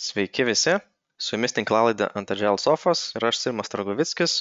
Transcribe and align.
Sveiki 0.00 0.46
visi, 0.48 0.72
su 1.20 1.34
jumis 1.34 1.52
tinklalaidė 1.52 2.06
ant 2.16 2.30
Agile 2.32 2.56
Sofos 2.62 3.00
ir 3.18 3.26
aš 3.28 3.36
Sirmas 3.42 3.68
Tragovickis. 3.68 4.36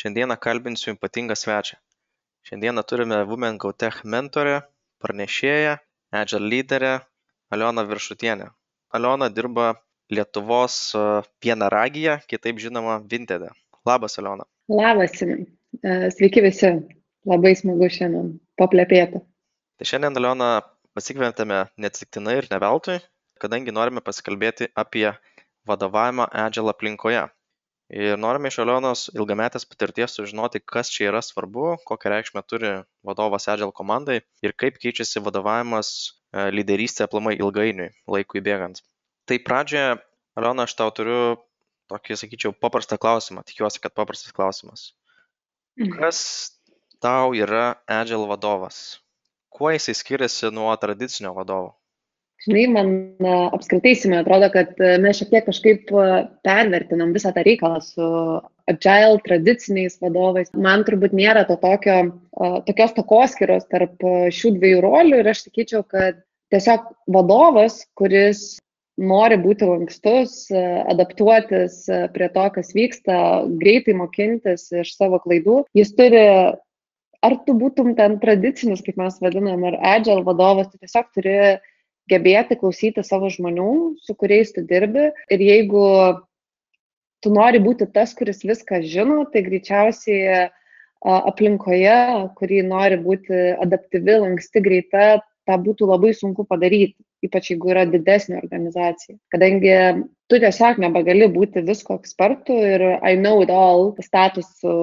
Šiandieną 0.00 0.36
kalbinsiu 0.44 0.92
ypatingą 0.92 1.34
svečią. 1.34 1.80
Šiandieną 2.46 2.84
turime 2.86 3.18
Women 3.26 3.58
Go 3.58 3.72
Tech 3.74 3.98
mentorę, 4.14 4.60
pranešėją, 5.02 5.74
Agile 6.20 6.52
lyderę 6.52 6.92
Alioną 7.50 7.88
Viršutienę. 7.90 8.48
Aliona 8.94 9.32
dirba 9.34 9.74
Lietuvos 10.14 10.78
e, 10.94 11.04
vienaragyje, 11.42 12.20
kitaip 12.30 12.62
žinoma 12.62 13.00
Vintede. 13.02 13.50
Labas, 13.86 14.18
Aliona. 14.22 14.46
Labas, 14.70 15.18
Simai. 15.18 15.42
E, 15.82 16.00
sveiki 16.14 16.46
visi. 16.46 16.76
Labai 17.26 17.56
smagu 17.58 17.90
šiandien 17.98 18.36
paplepėti. 18.62 19.26
Tai 19.74 19.94
šiandien, 19.94 20.22
Aliona, 20.22 20.60
pasikvietėme 20.94 21.64
neatsitiktinai 21.82 22.44
ir 22.44 22.54
ne 22.54 22.62
veltui, 22.62 23.02
kadangi 23.42 23.74
norime 23.74 24.02
pasikalbėti 24.04 24.70
apie 24.78 25.08
vadovavimą 25.68 26.28
Agile 26.44 26.72
aplinkoje. 26.74 27.26
Ir 27.90 28.18
norime 28.22 28.52
iš 28.52 28.60
Alionos 28.62 29.08
ilgametės 29.16 29.66
patirties 29.66 30.14
sužinoti, 30.14 30.60
kas 30.62 30.92
čia 30.94 31.08
yra 31.08 31.22
svarbu, 31.26 31.72
kokią 31.88 32.12
reikšmę 32.12 32.42
turi 32.46 32.70
vadovas 33.06 33.48
Agile 33.50 33.74
komandai 33.74 34.20
ir 34.46 34.54
kaip 34.62 34.78
keičiasi 34.78 35.22
vadovavimas 35.26 35.90
e, 35.90 36.44
lyderystė 36.54 37.08
aplamai 37.08 37.34
ilgainiui, 37.40 37.90
laikui 38.06 38.44
bėgant. 38.46 38.78
Tai 39.26 39.40
pradžioje, 39.42 39.98
Aliona, 40.38 40.68
aš 40.68 40.76
tau 40.78 40.94
turiu 40.94 41.18
tokį, 41.90 42.20
sakyčiau, 42.22 42.54
paprastą 42.54 42.94
klausimą, 43.02 43.42
tikiuosi, 43.50 43.82
kad 43.82 43.96
paprastas 43.98 44.36
klausimas. 44.38 44.92
Mhm. 45.80 45.98
Kas 45.98 46.20
tau 47.02 47.34
yra 47.34 47.74
Agile 47.90 48.30
vadovas? 48.30 49.00
Kuo 49.50 49.74
jisai 49.74 49.96
skiriasi 49.98 50.54
nuo 50.54 50.70
tradicinio 50.78 51.34
vadovo? 51.34 51.79
Žinai, 52.40 52.62
man 52.72 52.92
apskritai 53.52 53.92
įsimė 53.92 54.22
atrodo, 54.22 54.48
kad 54.54 54.78
mes 55.02 55.18
šiek 55.18 55.28
tiek 55.34 55.44
kažkaip 55.44 55.90
pervertinam 56.46 57.12
visą 57.12 57.34
tą 57.36 57.44
reikalą 57.44 57.82
su 57.84 58.06
agile 58.70 59.20
tradiciniais 59.26 59.98
vadovais. 60.00 60.48
Man 60.56 60.86
turbūt 60.88 61.12
nėra 61.16 61.44
to 61.48 61.58
tokio, 61.60 61.98
tokios 62.64 62.96
takoskiros 62.96 63.68
tarp 63.68 64.00
šių 64.32 64.54
dviejų 64.56 64.80
rolių 64.86 65.20
ir 65.20 65.30
aš 65.34 65.44
sakyčiau, 65.48 65.84
kad 65.84 66.22
tiesiog 66.54 66.88
vadovas, 67.12 67.82
kuris 67.98 68.56
nori 69.00 69.36
būti 69.40 69.68
lankstus, 69.68 70.46
adaptuotis 70.52 71.82
prie 72.14 72.28
to, 72.32 72.46
kas 72.56 72.72
vyksta, 72.76 73.20
greitai 73.60 73.94
mokintis 74.00 74.70
iš 74.80 74.96
savo 74.96 75.20
klaidų, 75.20 75.62
jis 75.76 75.92
turi 75.96 76.24
ar 77.20 77.36
tu 77.44 77.54
būtum 77.56 77.92
ten 77.98 78.16
tradicinis, 78.20 78.80
kaip 78.84 78.96
mes 79.00 79.18
vadinam, 79.20 79.64
ar 79.68 79.76
agile 79.96 80.24
vadovas, 80.24 80.70
tu 80.72 80.80
tiesiog 80.80 81.10
turi 81.16 81.36
gebėti 82.10 82.58
klausyti 82.60 83.04
savo 83.06 83.30
žmonių, 83.32 83.70
su 84.02 84.16
kuriais 84.18 84.52
tu 84.56 84.64
dirbi. 84.66 85.10
Ir 85.30 85.44
jeigu 85.46 85.84
tu 87.24 87.32
nori 87.32 87.60
būti 87.62 87.88
tas, 87.92 88.14
kuris 88.18 88.42
viską 88.44 88.82
žino, 88.84 89.24
tai 89.32 89.44
greičiausiai 89.46 90.48
aplinkoje, 91.00 91.98
kuri 92.36 92.60
nori 92.66 92.98
būti 93.00 93.54
adaptyvi, 93.62 94.18
lanksti, 94.24 94.60
greita, 94.64 95.04
tą 95.48 95.56
būtų 95.60 95.88
labai 95.88 96.12
sunku 96.14 96.44
padaryti, 96.48 96.98
ypač 97.24 97.50
jeigu 97.52 97.72
yra 97.72 97.86
didesnė 97.88 98.38
organizacija. 98.42 99.16
Kadangi 99.32 99.72
tu 100.30 100.38
tiesiog 100.42 100.80
nebegali 100.84 101.28
būti 101.32 101.64
visko 101.66 101.96
ekspertų 102.00 102.58
ir 102.74 102.84
I 103.00 103.16
know 103.16 103.40
it 103.44 103.50
all 103.50 103.94
statusų, 104.04 104.74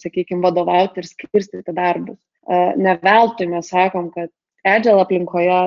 sakykime, 0.00 0.40
vadovauti 0.44 1.02
ir 1.02 1.08
skirstyti 1.10 1.76
darbus. 1.76 2.18
Ne 2.80 2.96
veltui 3.04 3.48
mes 3.52 3.68
sakom, 3.68 4.08
kad 4.14 4.32
Agile 4.66 5.04
aplinkoje 5.04 5.60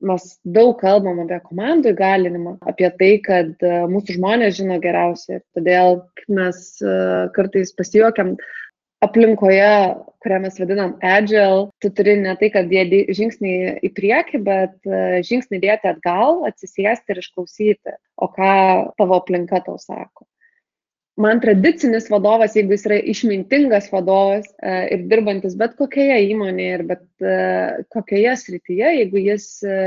mes 0.00 0.26
daug 0.44 0.74
kalbam 0.80 1.22
apie 1.22 1.38
komandų 1.44 1.92
įgalinimą, 1.94 2.56
apie 2.68 2.90
tai, 3.00 3.12
kad 3.24 3.64
e, 3.64 3.72
mūsų 3.90 4.18
žmonės 4.18 4.58
žino 4.58 4.78
geriausiai. 4.82 5.40
Todėl 5.56 6.02
mes 6.28 6.60
e, 6.82 6.92
kartais 7.36 7.72
pasijuokiam 7.76 8.36
aplinkoje, 9.04 9.72
kurią 10.24 10.38
mes 10.44 10.60
vadinam 10.60 10.94
agile, 11.04 11.66
tu 11.80 11.90
turi 11.94 12.16
ne 12.20 12.36
tai, 12.40 12.50
kad 12.52 12.70
dėdi 12.70 13.04
žingsnį 13.16 13.56
į 13.86 13.92
priekį, 13.96 14.42
bet 14.46 14.76
e, 14.88 15.02
žingsnį 15.26 15.62
dėti 15.64 15.92
atgal, 15.92 16.44
atsisėsti 16.50 17.14
ir 17.14 17.22
išklausyti, 17.24 17.98
o 18.20 18.30
ką 18.32 18.54
tavo 19.00 19.20
aplinka 19.20 19.62
tau 19.64 19.80
sako 19.80 20.28
man 21.16 21.40
tradicinis 21.40 22.10
vadovas, 22.12 22.56
jeigu 22.56 22.74
jis 22.76 22.84
yra 22.88 22.98
išmintingas 23.12 23.88
vadovas 23.92 24.46
e, 24.60 24.74
ir 24.94 25.06
dirbantis 25.10 25.56
bet 25.58 25.76
kokioje 25.78 26.18
įmonėje 26.28 26.74
ir 26.76 26.84
bet 26.90 27.04
e, 27.24 27.38
kokioje 27.94 28.34
srityje, 28.42 28.92
jeigu 29.00 29.22
jis 29.24 29.48
e, 29.64 29.78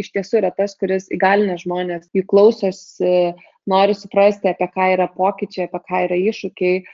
iš 0.00 0.10
tiesų 0.16 0.42
yra 0.42 0.50
tas, 0.56 0.74
kuris 0.80 1.06
įgalina 1.14 1.56
žmonės, 1.62 2.10
jų 2.16 2.26
klausosi, 2.30 3.14
nori 3.70 3.94
suprasti, 3.96 4.50
apie 4.50 4.68
ką 4.74 4.90
yra 4.96 5.08
pokyčiai, 5.14 5.70
apie 5.70 5.80
ką 5.86 6.04
yra 6.08 6.20
iššūkiai, 6.20 6.84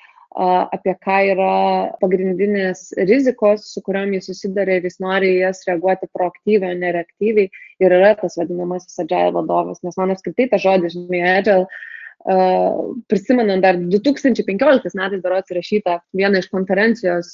apie 0.70 0.92
ką 1.02 1.16
yra 1.32 1.54
pagrindinės 1.98 2.92
rizikos, 3.08 3.64
su 3.72 3.80
kuriuom 3.82 4.12
jis 4.14 4.28
susidarė 4.30 4.76
ir 4.78 4.84
jis 4.86 5.00
nori 5.02 5.32
jas 5.40 5.64
reaguoti 5.66 6.06
proaktyviai, 6.14 6.76
o 6.76 6.78
ne 6.78 6.92
reaktyviai. 6.94 7.50
Ir 7.82 7.94
yra 7.96 8.12
tas 8.20 8.38
vadinamasis 8.38 9.02
agile 9.02 9.32
vadovas, 9.34 9.80
nes 9.82 9.98
man 9.98 10.14
apskritai 10.14 10.46
tas 10.52 10.62
žodis, 10.62 10.94
žinai, 10.94 11.24
agile 11.40 11.66
prisimenant 13.08 13.62
dar 13.64 13.78
2015 13.80 14.94
metais 14.98 15.22
berots 15.24 15.52
įrašytą 15.52 15.98
vieną 16.16 16.42
iš 16.42 16.48
konferencijos 16.52 17.30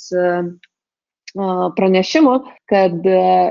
pranešimų, 1.76 2.34
kad 2.70 3.08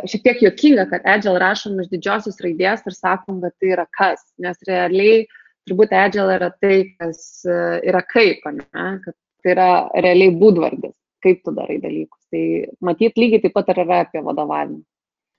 šiek 0.10 0.24
tiek 0.26 0.40
juokinga, 0.42 0.88
kad 0.90 1.06
Agile 1.06 1.40
rašom 1.44 1.82
iš 1.84 1.92
didžiosios 1.92 2.40
raidės 2.42 2.86
ir 2.88 2.96
sakom, 2.96 3.42
kad 3.44 3.54
tai 3.60 3.74
yra 3.76 3.86
kas, 3.94 4.24
nes 4.42 4.58
realiai 4.68 5.26
turbūt 5.70 5.94
Agile 5.94 6.38
yra 6.40 6.50
tai, 6.62 6.96
kas 6.98 7.44
yra 7.46 8.02
kaip, 8.10 8.42
ne? 8.56 8.88
kad 9.04 9.14
tai 9.44 9.54
yra 9.54 9.70
realiai 9.94 10.34
būdvardis, 10.34 10.96
kaip 11.22 11.44
tu 11.46 11.54
darai 11.54 11.78
dalykus. 11.84 12.22
Tai 12.34 12.44
matyt, 12.82 13.20
lygiai 13.20 13.44
taip 13.44 13.54
pat 13.54 13.70
yra 13.76 13.86
apie 14.02 14.24
vadovavimą. 14.24 14.82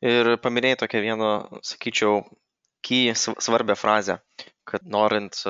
Ir 0.06 0.36
paminėjai 0.44 0.82
tokią 0.84 1.00
vieną, 1.02 1.30
sakyčiau, 1.64 2.20
ky 2.84 3.14
svarbę 3.16 3.74
frazę, 3.74 4.20
kad 4.68 4.84
norint 4.84 5.40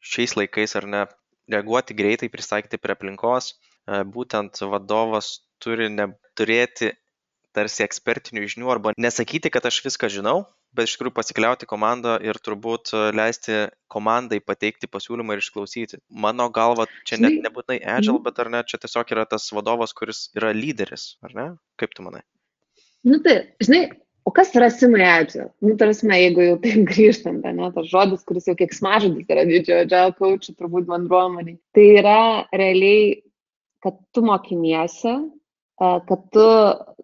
šiais 0.00 0.36
laikais 0.38 0.76
ar 0.80 0.88
ne 0.88 1.04
reaguoti 1.50 1.96
greitai, 1.96 2.30
pristaikyti 2.32 2.80
prie 2.80 2.96
aplinkos, 2.96 3.52
e, 3.52 4.02
būtent 4.16 4.62
vadovas 4.72 5.40
turi 5.62 5.90
neturėti 5.92 6.94
tarsi 7.56 7.82
ekspertinių 7.84 8.46
žinių 8.52 8.70
arba 8.70 8.94
nesakyti, 8.98 9.50
kad 9.50 9.66
aš 9.66 9.80
viską 9.84 10.10
žinau, 10.12 10.44
bet 10.76 10.86
iš 10.86 10.94
tikrųjų 10.94 11.14
pasikliauti 11.16 11.68
komandą 11.70 12.16
ir 12.22 12.38
turbūt 12.38 12.92
e, 12.94 13.00
leisti 13.16 13.56
komandai 13.90 14.38
pateikti 14.44 14.90
pasiūlymą 14.90 15.34
ir 15.34 15.42
išklausyti. 15.42 16.00
Mano 16.26 16.46
galva, 16.54 16.86
čia 17.08 17.18
net 17.22 17.40
nebūtinai 17.42 17.80
agile, 17.80 18.18
mhm. 18.20 18.26
bet 18.28 18.38
ar 18.44 18.52
ne, 18.54 18.62
čia 18.66 18.78
tiesiog 18.82 19.16
yra 19.16 19.26
tas 19.30 19.50
vadovas, 19.56 19.94
kuris 19.96 20.28
yra 20.38 20.54
lyderis, 20.56 21.16
ar 21.26 21.34
ne? 21.36 21.48
Kaip 21.80 21.96
tu 21.96 22.06
manai? 22.06 22.22
Nu 23.06 23.18
tai, 23.24 23.36
žinai, 23.64 23.88
O 24.28 24.30
kas 24.30 24.52
yra 24.54 24.68
agile? 24.68 25.48
Nu, 25.64 25.74
tarsi, 25.80 26.06
jeigu 26.06 26.44
jau 26.44 26.58
taip 26.60 26.84
grįžtant, 26.90 27.44
ne, 27.44 27.70
tas 27.74 27.88
žodis, 27.88 28.22
kuris 28.28 28.46
jau 28.50 28.54
kiek 28.58 28.72
smažadis 28.76 29.26
yra 29.32 29.46
didžiojo 29.48 29.86
agile 29.86 30.14
coachų, 30.18 30.54
turbūt 30.58 30.88
bendruomeniai. 30.90 31.58
Tai 31.74 31.86
yra 32.02 32.20
realiai, 32.52 33.22
kad 33.84 33.96
tu 34.12 34.22
mokiniesi, 34.26 35.14
kad 35.80 36.24
tu 36.34 36.46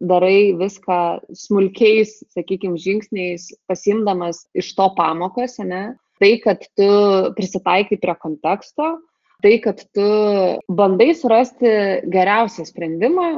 darai 0.05 0.53
viską 0.61 0.99
smulkiais, 1.33 2.19
sakykime, 2.37 2.77
žingsniais, 2.77 3.49
pasimdamas 3.71 4.45
iš 4.53 4.75
to 4.77 4.91
pamokos, 4.99 5.57
ne? 5.65 5.97
Tai, 6.21 6.33
kad 6.45 6.65
tu 6.77 6.89
prisitaikai 7.37 7.97
prie 8.01 8.15
konteksto, 8.21 8.99
tai, 9.45 9.59
kad 9.65 9.81
tu 9.95 10.07
bandai 10.79 11.13
surasti 11.17 11.71
geriausią 12.13 12.67
sprendimą 12.69 13.29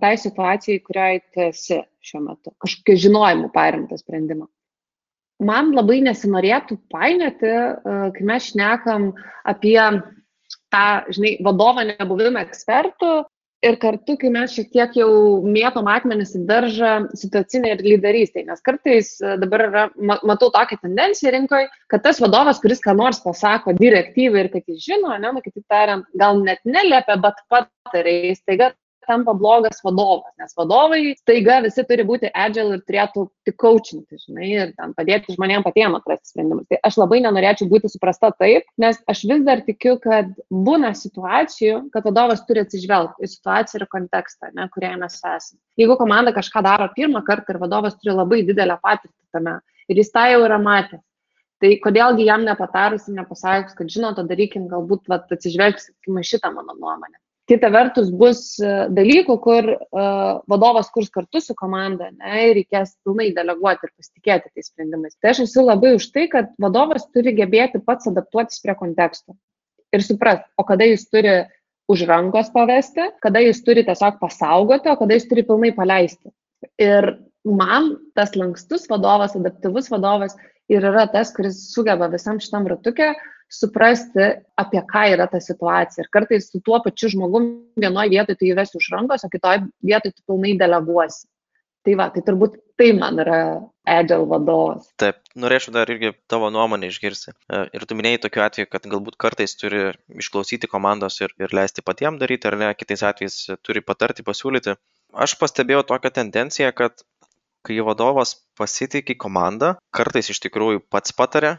tai 0.00 0.14
situacijai, 0.20 0.82
kurioje 0.84 1.22
tu 1.34 1.44
esi 1.48 1.80
šiuo 2.04 2.22
metu, 2.24 2.52
kažkokio 2.64 2.96
žinojimų 3.06 3.50
paremtą 3.54 3.98
sprendimą. 4.00 4.48
Man 5.44 5.72
labai 5.74 5.98
nesinorėtų 6.06 6.78
painioti, 6.92 7.52
kai 7.84 8.26
mes 8.28 8.50
šnekam 8.52 9.10
apie 9.44 9.78
tą, 10.72 10.84
žinai, 11.12 11.36
vadovą 11.44 11.84
nebuvimą 11.90 12.44
ekspertų 12.46 13.14
ir 13.64 13.78
kartu, 13.80 14.16
kai 14.20 14.30
mes 14.32 14.52
šiek 14.54 14.70
tiek 14.74 14.96
jau 14.98 15.08
mėtom 15.44 15.88
akmenis 15.90 16.34
į 16.38 16.44
daržą 16.48 16.92
situacinė 17.16 17.74
ir 17.74 17.82
lyderystė, 17.86 18.44
nes 18.48 18.62
kartais 18.64 19.14
e, 19.22 19.36
dabar 19.40 19.66
yra, 19.68 19.84
matau 20.26 20.50
tokią 20.54 20.78
tendenciją 20.82 21.32
rinkoje, 21.34 21.70
kad 21.92 22.04
tas 22.04 22.20
vadovas, 22.22 22.60
kuris 22.62 22.82
ką 22.84 22.96
nors 22.98 23.22
pasako 23.24 23.76
direktyvai 23.80 24.44
ir 24.44 24.52
kad 24.52 24.68
jis 24.70 24.84
žino, 24.84 25.14
ne, 25.16 25.32
nu, 25.34 25.42
kitaip 25.44 25.64
tariant, 25.72 26.08
gal 26.20 26.40
net 26.44 26.62
neliepia, 26.68 27.18
bet 27.24 27.40
patarė, 27.52 28.18
staiga 28.38 28.72
tampa 29.08 29.34
blogas 29.36 29.80
vadovas, 29.84 30.32
nes 30.40 30.54
vadovai 30.58 31.14
staiga 31.18 31.60
visi 31.64 31.84
turi 31.88 32.06
būti 32.08 32.30
agile 32.34 32.78
ir 32.78 32.82
turėtų 32.88 33.24
tik 33.46 33.56
coachinti, 33.60 34.18
žinai, 34.26 34.48
ir 34.50 34.72
ten 34.78 34.94
padėti 34.96 35.36
žmonėms 35.36 35.66
patiems 35.66 36.00
atrasti 36.00 36.32
sprendimus. 36.32 36.66
Tai 36.70 36.80
aš 36.90 36.98
labai 37.02 37.20
nenorėčiau 37.24 37.70
būti 37.70 37.92
suprasta 37.92 38.32
taip, 38.38 38.68
nes 38.80 39.00
aš 39.10 39.24
vis 39.30 39.46
dar 39.46 39.64
tikiu, 39.66 39.96
kad 40.02 40.30
būna 40.50 40.94
situacijų, 40.98 41.84
kad 41.94 42.08
vadovas 42.08 42.44
turi 42.48 42.64
atsižvelgti 42.64 43.24
į 43.24 43.32
situaciją 43.36 43.82
ir 43.82 43.88
kontekstą, 43.92 44.52
ne, 44.56 44.68
kurioje 44.74 45.00
mes 45.02 45.18
esame. 45.20 45.60
Jeigu 45.80 45.98
komanda 46.00 46.34
kažką 46.36 46.62
daro 46.64 46.90
pirmą 46.96 47.24
kartą 47.26 47.54
ir 47.54 47.62
vadovas 47.62 47.98
turi 48.00 48.14
labai 48.14 48.44
didelę 48.46 48.78
patirtį 48.82 49.18
tame 49.34 49.58
ir 49.90 50.00
jis 50.00 50.14
tą 50.14 50.28
jau 50.30 50.44
yra 50.46 50.60
matęs, 50.62 51.02
Tai 51.62 51.70
kodėlgi 51.80 52.26
jam 52.26 52.42
nepatarus 52.44 53.06
ir 53.08 53.14
nepasakius, 53.16 53.76
kad 53.78 53.88
žinot, 53.88 54.18
darykim, 54.28 54.66
galbūt 54.68 55.06
vat, 55.08 55.30
atsižvelgsim 55.32 56.18
šitą 56.28 56.50
mano 56.52 56.74
nuomonę. 56.76 57.16
Kita 57.44 57.68
vertus 57.68 58.08
bus 58.08 58.54
e, 58.56 58.68
dalykų, 58.96 59.34
kur 59.44 59.66
uh, 59.68 60.38
vadovas 60.48 60.86
kurs 60.94 61.10
kartu 61.12 61.42
su 61.44 61.52
komanda 61.58 62.06
ne, 62.08 62.38
ir 62.48 62.54
reikės 62.56 62.94
pilnai 63.04 63.26
deleguoti 63.36 63.84
ir 63.84 63.92
pasitikėti 63.92 64.48
tais 64.48 64.70
sprendimais. 64.70 65.12
Tai 65.20 65.34
aš 65.34 65.42
esu 65.44 65.64
labai 65.66 65.90
už 65.98 66.06
tai, 66.14 66.24
kad 66.32 66.54
vadovas 66.56 67.04
turi 67.12 67.34
gebėti 67.36 67.82
pats 67.84 68.08
adaptuotis 68.08 68.64
prie 68.64 68.76
konteksto 68.78 69.36
ir 69.94 70.02
suprast, 70.02 70.46
o 70.58 70.64
kada 70.66 70.88
jis 70.88 71.06
turi 71.10 71.34
už 71.92 72.06
rankos 72.08 72.48
pavesti, 72.54 73.10
kada 73.22 73.42
jis 73.44 73.60
turi 73.66 73.84
tiesiog 73.86 74.18
pasaugoti, 74.22 74.90
o 74.90 74.96
kada 74.98 75.18
jis 75.18 75.28
turi 75.28 75.44
pilnai 75.46 75.74
paleisti. 75.76 76.32
Ir 76.80 77.12
man 77.44 77.92
tas 78.16 78.32
lankstus 78.38 78.88
vadovas, 78.90 79.36
adaptyvus 79.36 79.90
vadovas 79.92 80.36
ir 80.72 80.84
yra 80.88 81.04
tas, 81.12 81.32
kuris 81.36 81.60
sugeba 81.74 82.08
visam 82.12 82.40
šitam 82.40 82.66
ratukė 82.72 83.12
suprasti, 83.52 84.30
apie 84.60 84.82
ką 84.88 85.04
yra 85.14 85.28
ta 85.30 85.40
situacija. 85.42 86.04
Ir 86.04 86.10
kartais 86.12 86.50
su 86.50 86.60
tuo 86.64 86.80
pačiu 86.84 87.10
žmogum 87.12 87.48
vienoje 87.80 88.12
vietoje 88.14 88.40
tu 88.40 88.48
įvesi 88.50 88.78
už 88.80 88.90
rankos, 88.94 89.24
o 89.26 89.30
kitoje 89.32 89.64
vietoje 89.84 90.16
tu 90.16 90.26
pilnai 90.26 90.56
deleguosi. 90.60 91.26
Tai 91.84 91.94
va, 92.00 92.08
tai 92.08 92.22
turbūt 92.24 92.56
tai 92.80 92.92
man 92.96 93.20
yra 93.20 93.38
Agile 93.84 94.24
vadovas. 94.24 94.86
Taip, 95.00 95.18
norėčiau 95.36 95.74
dar 95.74 95.90
irgi 95.92 96.14
tavo 96.32 96.48
nuomonę 96.52 96.88
išgirsti. 96.88 97.34
E, 97.34 97.58
ir 97.76 97.84
tu 97.84 97.96
minėjai 97.98 98.22
tokiu 98.22 98.44
atveju, 98.46 98.70
kad 98.72 98.88
galbūt 98.88 99.18
kartais 99.20 99.52
turi 99.60 99.90
išklausyti 100.08 100.70
komandos 100.72 101.20
ir, 101.20 101.34
ir 101.36 101.52
leisti 101.52 101.84
patiems 101.84 102.22
daryti, 102.22 102.48
ar 102.48 102.56
ne, 102.62 102.70
kitais 102.78 103.04
atvejais 103.04 103.36
turi 103.60 103.84
patarti, 103.84 104.24
pasiūlyti. 104.24 104.78
Aš 105.12 105.36
pastebėjau 105.42 105.84
tokią 105.92 106.14
tendenciją, 106.22 106.72
kad 106.72 107.04
kai 107.64 107.76
vadovas 107.84 108.32
pasitikė 108.58 109.16
komandą, 109.20 109.74
kartais 109.94 110.32
iš 110.32 110.40
tikrųjų 110.46 110.82
pats 110.92 111.12
patarė, 111.16 111.58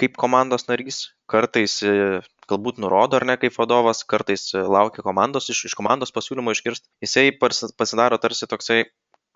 kaip 0.00 0.16
komandos 0.18 0.66
narys 0.68 0.98
kartais 1.30 1.76
e, 1.86 2.20
galbūt 2.50 2.80
nurodo 2.82 3.18
ar 3.18 3.26
ne 3.30 3.36
kaip 3.40 3.54
vadovas 3.56 4.02
kartais 4.10 4.48
e, 4.54 4.62
laukia 4.76 5.04
komandos 5.06 5.48
iš 5.54 5.64
iš 5.70 5.76
komandos 5.78 6.14
pasiūlymo 6.16 6.54
išgirst. 6.56 6.86
Jisai 7.04 7.30
pasi 7.40 7.70
pasidaro 7.78 8.18
tarsi 8.22 8.50
toksai 8.50 8.80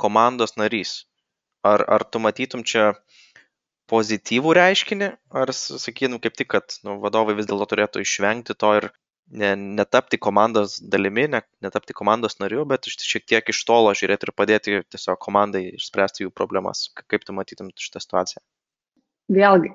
komandos 0.05 0.57
narys. 0.61 0.95
Ar 1.73 1.85
ar 1.97 2.05
tu 2.05 2.23
matytum 2.23 2.65
čia 2.73 2.93
pozityvų 3.93 4.55
reiškinį 4.59 5.11
ar 5.43 5.55
sakytum 5.57 6.19
kaip 6.25 6.37
tik 6.41 6.51
kad 6.55 6.81
nu 6.87 6.99
vadovai 7.05 7.37
vis 7.39 7.49
dėlto 7.51 7.71
turėtų 7.73 8.05
išvengti 8.05 8.59
to 8.63 8.75
ir 8.81 8.91
ne 9.41 9.55
netapti 9.79 10.19
komandos 10.27 10.79
dalimi 10.93 11.27
ne 11.35 11.43
netapti 11.65 11.97
komandos 12.01 12.39
nariu 12.43 12.67
bet 12.69 12.89
šiek 12.89 13.27
tiek 13.33 13.51
iš 13.55 13.65
tolo 13.71 13.95
žiūrėt 14.01 14.27
ir 14.27 14.37
padėti 14.43 14.79
tiesiog 14.93 15.21
komandai 15.25 15.65
išspręsti 15.81 16.27
jų 16.27 16.35
problemas. 16.43 16.89
Kaip 17.07 17.27
tu 17.29 17.37
matytum 17.41 17.73
šitą 17.87 18.05
situaciją 18.05 18.45
vėlgi 19.33 19.71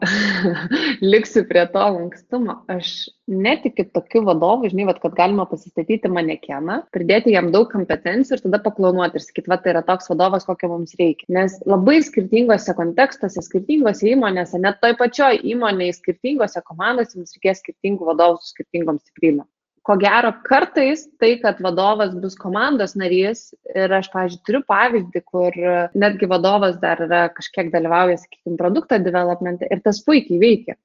liksiu 1.13 1.43
prie 1.49 1.63
to 1.73 1.83
lankstumo. 1.95 2.57
Aš 2.71 2.91
netikiu 3.29 3.85
tokiu 3.95 4.23
vadovu, 4.27 4.69
žinai, 4.71 4.87
vat, 4.89 4.99
kad 5.03 5.15
galima 5.17 5.45
pasistatyti 5.49 6.11
manekeną, 6.11 6.81
pridėti 6.95 7.35
jam 7.35 7.51
daug 7.53 7.69
kompetencijų 7.71 8.39
ir 8.39 8.43
tada 8.47 8.59
paklanuoti 8.65 9.19
ir 9.19 9.25
sakyti, 9.25 9.51
va, 9.53 9.59
tai 9.61 9.75
yra 9.75 9.83
toks 9.87 10.11
vadovas, 10.11 10.47
kokio 10.49 10.73
mums 10.73 10.97
reikia. 10.99 11.29
Nes 11.37 11.57
labai 11.69 11.99
skirtingose 12.05 12.75
kontekstuose, 12.77 13.45
skirtingose 13.45 14.09
įmonėse, 14.15 14.59
net 14.61 14.81
toj 14.83 14.97
pačioj 14.99 15.41
įmonėje, 15.55 15.99
skirtingose 16.01 16.65
komandose 16.67 17.19
mums 17.19 17.37
reikės 17.37 17.63
skirtingų 17.63 18.11
vadovų 18.11 18.41
su 18.41 18.55
skirtingom 18.55 18.99
stiprybėm 19.03 19.45
ko 19.83 19.97
gero 19.99 20.31
kartais 20.47 21.03
tai, 21.19 21.33
kad 21.41 21.59
vadovas 21.63 22.13
bus 22.15 22.37
komandos 22.39 22.95
narys 22.99 23.49
ir 23.75 23.91
aš, 23.91 24.09
pavyzdžiui, 24.13 24.43
turiu 24.47 24.61
pavyzdį, 24.69 25.21
kur 25.27 25.57
netgi 25.99 26.29
vadovas 26.31 26.77
dar 26.81 27.03
yra 27.03 27.25
kažkiek 27.35 27.71
dalyvauja, 27.73 28.21
sakykime, 28.21 28.57
produkto 28.59 28.99
developmente 29.03 29.67
ir 29.67 29.83
tas 29.83 29.99
puikiai 30.07 30.39
veikia. 30.39 30.77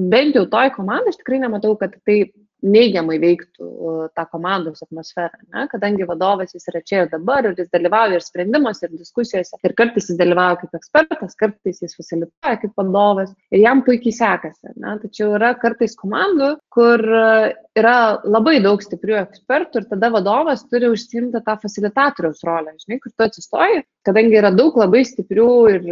Bent 0.00 0.34
jau 0.34 0.46
toj 0.50 0.72
komandai 0.74 1.12
aš 1.12 1.20
tikrai 1.20 1.42
nematau, 1.44 1.76
kad 1.78 1.94
tai 2.08 2.18
neigiamai 2.62 3.18
veiktų 3.22 3.68
tą 4.16 4.24
komandos 4.32 4.82
atmosferą, 4.84 5.40
ne? 5.54 5.66
kadangi 5.72 6.06
vadovas 6.08 6.54
jis 6.54 6.68
yra 6.72 6.82
čia 6.86 7.04
ir 7.04 7.10
dabar 7.12 7.48
ir 7.48 7.56
jis 7.58 7.70
dalyvauja 7.72 8.18
ir 8.18 8.24
sprendimuose, 8.24 8.86
ir 8.86 8.98
diskusijose, 8.98 9.58
ir 9.64 9.76
kartais 9.78 10.10
jis 10.10 10.18
dalyvauja 10.20 10.60
kaip 10.62 10.78
ekspertas, 10.80 11.36
kartais 11.40 11.80
jis 11.84 11.96
facilituoja 11.96 12.60
kaip 12.64 12.76
vadovas 12.80 13.32
ir 13.50 13.64
jam 13.64 13.84
puikiai 13.86 14.16
sekasi. 14.16 14.74
Ne? 14.76 14.96
Tačiau 15.04 15.34
yra 15.38 15.54
kartais 15.60 15.96
komandų, 15.98 16.54
kur 16.74 17.04
yra 17.78 17.96
labai 18.26 18.58
daug 18.64 18.82
stiprių 18.82 19.20
ekspertų 19.22 19.82
ir 19.82 19.88
tada 19.92 20.10
vadovas 20.12 20.64
turi 20.68 20.90
užsimti 20.90 21.40
tą 21.46 21.56
facilitatoriaus 21.62 22.42
rolę, 22.46 22.74
žinai, 22.82 22.98
kur 23.02 23.14
tu 23.14 23.26
atsistoji, 23.26 23.84
kadangi 24.06 24.38
yra 24.40 24.50
daug 24.54 24.76
labai 24.80 25.02
stiprių 25.06 25.50
ir 25.74 25.88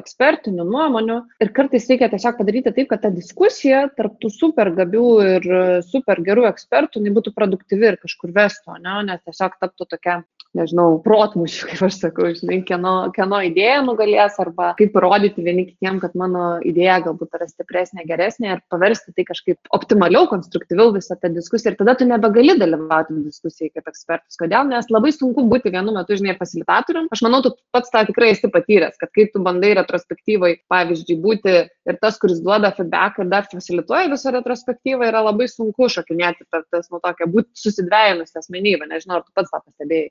ekspertinių 0.00 0.66
nuomonių 0.68 1.18
ir 1.44 1.52
kartais 1.56 1.88
reikia 1.90 2.10
tiesiog 2.12 2.38
padaryti 2.40 2.74
taip, 2.76 2.90
kad 2.92 3.04
ta 3.04 3.12
diskusija 3.14 3.86
tarp 3.96 4.18
tų 4.22 4.30
super 4.34 4.72
gabių 4.76 5.10
ir 5.30 5.48
super 5.88 6.03
super 6.04 6.20
gerų 6.20 6.44
ekspertų, 6.50 7.00
jinai 7.00 7.14
būtų 7.16 7.32
produktyvi 7.34 7.88
ir 7.88 7.96
kažkur 8.02 8.32
vestų, 8.36 8.76
ne, 8.84 8.98
nes 9.08 9.22
tiesiog 9.24 9.56
taptų 9.60 9.88
tokia, 9.88 10.18
nežinau, 10.56 10.98
protmušių, 11.04 11.66
kaip 11.70 11.82
aš 11.88 11.98
sakau, 12.00 12.30
žinai, 12.36 12.60
kieno, 12.66 12.94
kieno 13.14 13.40
idėja 13.46 13.82
nugalės 13.86 14.38
arba 14.42 14.72
kaip 14.78 14.92
parodyti 14.94 15.44
vieni 15.44 15.66
kitiem, 15.68 16.00
kad 16.02 16.14
mano 16.18 16.58
idėja 16.64 17.00
galbūt 17.08 17.36
yra 17.38 17.48
stipresnė, 17.50 18.06
geresnė 18.08 18.54
ir 18.54 18.62
paversti 18.72 19.14
tai 19.16 19.26
kažkaip 19.28 19.74
optimaliau, 19.76 20.28
konstruktyviau 20.30 20.94
visą 20.94 21.18
tą 21.20 21.32
diskusiją 21.34 21.74
ir 21.74 21.78
tada 21.80 21.96
tu 21.98 22.08
nebegali 22.08 22.56
dalyvauti 22.60 23.18
diskusijai 23.24 23.72
kaip 23.74 23.90
ekspertas. 23.90 24.38
Kodėl? 24.40 24.68
Nes 24.70 24.90
labai 24.92 25.12
sunku 25.14 25.46
būti 25.50 25.72
vienu 25.74 25.94
metu, 25.96 26.16
žinai, 26.18 26.36
facilitatorium. 26.38 27.10
Aš 27.14 27.24
manau, 27.26 27.42
tu 27.44 27.54
pats 27.74 27.92
tą 27.92 28.04
tikrai 28.08 28.32
esi 28.34 28.50
patyręs, 28.50 28.98
kad 29.00 29.12
kai 29.14 29.28
tu 29.32 29.42
bandai 29.44 29.74
retrospektyvai, 29.80 30.54
pavyzdžiui, 30.72 31.20
būti 31.24 31.56
ir 31.64 32.00
tas, 32.00 32.18
kuris 32.22 32.42
duoda 32.44 32.72
feedback 32.76 33.20
ir 33.20 33.30
dar 33.32 33.48
facilituoja 33.50 34.10
visą 34.12 34.32
retrospektyvą, 34.34 35.08
yra 35.10 35.24
labai 35.26 35.48
sunku 35.50 35.88
šokinėti 35.92 36.48
per 36.50 36.64
tas, 36.72 36.90
nu, 36.92 37.00
tokia, 37.04 37.28
būti 37.30 37.50
susidvėjimus 37.58 38.36
asmenybę, 38.40 38.88
nežinau, 38.90 39.20
ar 39.20 39.26
tu 39.26 39.34
pats 39.36 39.52
tą 39.52 39.60
pastebėjai. 39.60 40.10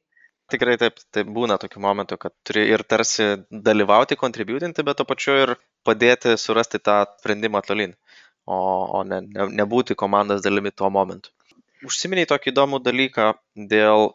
Tikrai 0.51 0.75
taip, 0.77 0.99
taip 1.15 1.29
būna 1.33 1.55
tokių 1.61 1.81
momentų, 1.83 2.17
kad 2.19 2.33
turi 2.47 2.65
ir 2.73 2.83
tarsi 2.83 3.29
dalyvauti, 3.49 4.17
kontributinti, 4.19 4.83
bet 4.83 4.99
to 4.99 5.05
pačiu 5.07 5.37
ir 5.39 5.53
padėti 5.87 6.35
surasti 6.39 6.81
tą 6.83 6.97
sprendimą 7.21 7.61
tolin, 7.65 7.95
o, 8.45 8.57
o 8.99 9.03
ne, 9.07 9.21
ne, 9.23 9.47
nebūti 9.61 9.95
komandos 9.99 10.43
dalimi 10.43 10.73
tuo 10.75 10.91
momentu. 10.93 11.31
Užsiminiai 11.87 12.27
tokį 12.27 12.51
įdomų 12.51 12.81
dalyką 12.83 13.31
dėl 13.71 14.11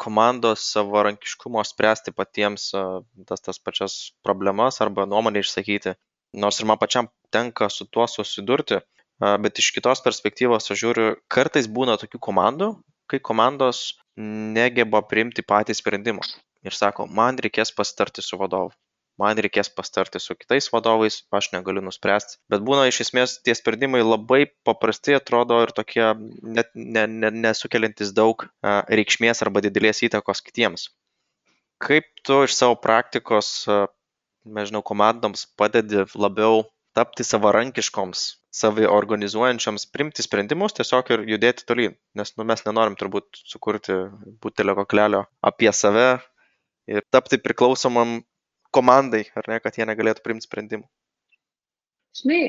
komandos 0.00 0.62
savarankiškumo 0.72 1.64
spręsti 1.68 2.14
patiems 2.16 2.70
tas, 3.28 3.42
tas 3.44 3.58
pačias 3.60 3.96
problemas 4.24 4.80
arba 4.84 5.04
nuomonę 5.08 5.42
išsakyti. 5.44 5.96
Nors 6.40 6.60
ir 6.60 6.68
man 6.70 6.78
pačiam 6.80 7.10
tenka 7.34 7.68
su 7.68 7.84
tuo 7.90 8.06
susidurti, 8.08 8.78
bet 9.44 9.60
iš 9.60 9.72
kitos 9.76 10.00
perspektyvos 10.04 10.70
aš 10.72 10.84
žiūriu, 10.84 11.08
kartais 11.28 11.68
būna 11.68 11.98
tokių 12.00 12.20
komandų, 12.28 12.70
kai 13.10 13.20
komandos 13.30 13.82
negeba 14.56 15.02
priimti 15.06 15.44
patį 15.46 15.76
sprendimą 15.78 16.24
ir 16.66 16.76
sako, 16.76 17.06
man 17.20 17.40
reikės 17.40 17.72
pasitarti 17.76 18.22
su 18.24 18.38
vadovu, 18.40 18.72
man 19.20 19.40
reikės 19.44 19.70
pasitarti 19.76 20.20
su 20.22 20.36
kitais 20.38 20.68
vadovais, 20.72 21.20
aš 21.36 21.50
negaliu 21.54 21.82
nuspręsti. 21.84 22.38
Bet 22.52 22.64
būna 22.66 22.86
iš 22.90 23.02
esmės 23.06 23.36
tie 23.44 23.54
sprendimai 23.56 24.02
labai 24.04 24.42
paprasti 24.66 25.16
atrodo 25.16 25.60
ir 25.64 25.74
tokie 25.76 26.06
net 26.58 26.72
ne, 26.74 27.06
ne, 27.06 27.32
nesukeliantis 27.46 28.14
daug 28.16 28.46
reikšmės 29.00 29.44
arba 29.46 29.64
didelės 29.64 30.04
įtakos 30.08 30.44
kitiems. 30.46 30.88
Kaip 31.80 32.08
tu 32.28 32.42
iš 32.44 32.56
savo 32.58 32.76
praktikos, 32.80 33.64
nežinau, 34.44 34.82
komandoms 34.84 35.46
padedi 35.56 36.04
labiau 36.14 36.66
tapti 36.96 37.24
savarankiškoms 37.26 38.22
saviorganizuojančioms 38.60 39.86
priimti 39.94 40.24
sprendimus 40.26 40.74
tiesiog 40.74 41.12
ir 41.14 41.22
judėti 41.36 41.66
tolyn. 41.68 41.94
Nes 42.18 42.34
nu 42.36 42.46
mes 42.48 42.64
nenorim 42.66 42.96
turbūt 42.98 43.42
sukurti 43.46 43.96
butelio 44.42 44.74
kaklelio 44.80 45.24
apie 45.46 45.70
save 45.76 46.08
ir 46.90 47.06
tapti 47.14 47.38
priklausomam 47.38 48.20
komandai 48.74 49.24
ar 49.38 49.46
ne 49.50 49.60
kad 49.62 49.78
jie 49.78 49.86
negalėtų 49.86 50.24
priimti 50.24 50.48
sprendimų. 50.48 50.86
Žinai 52.20 52.42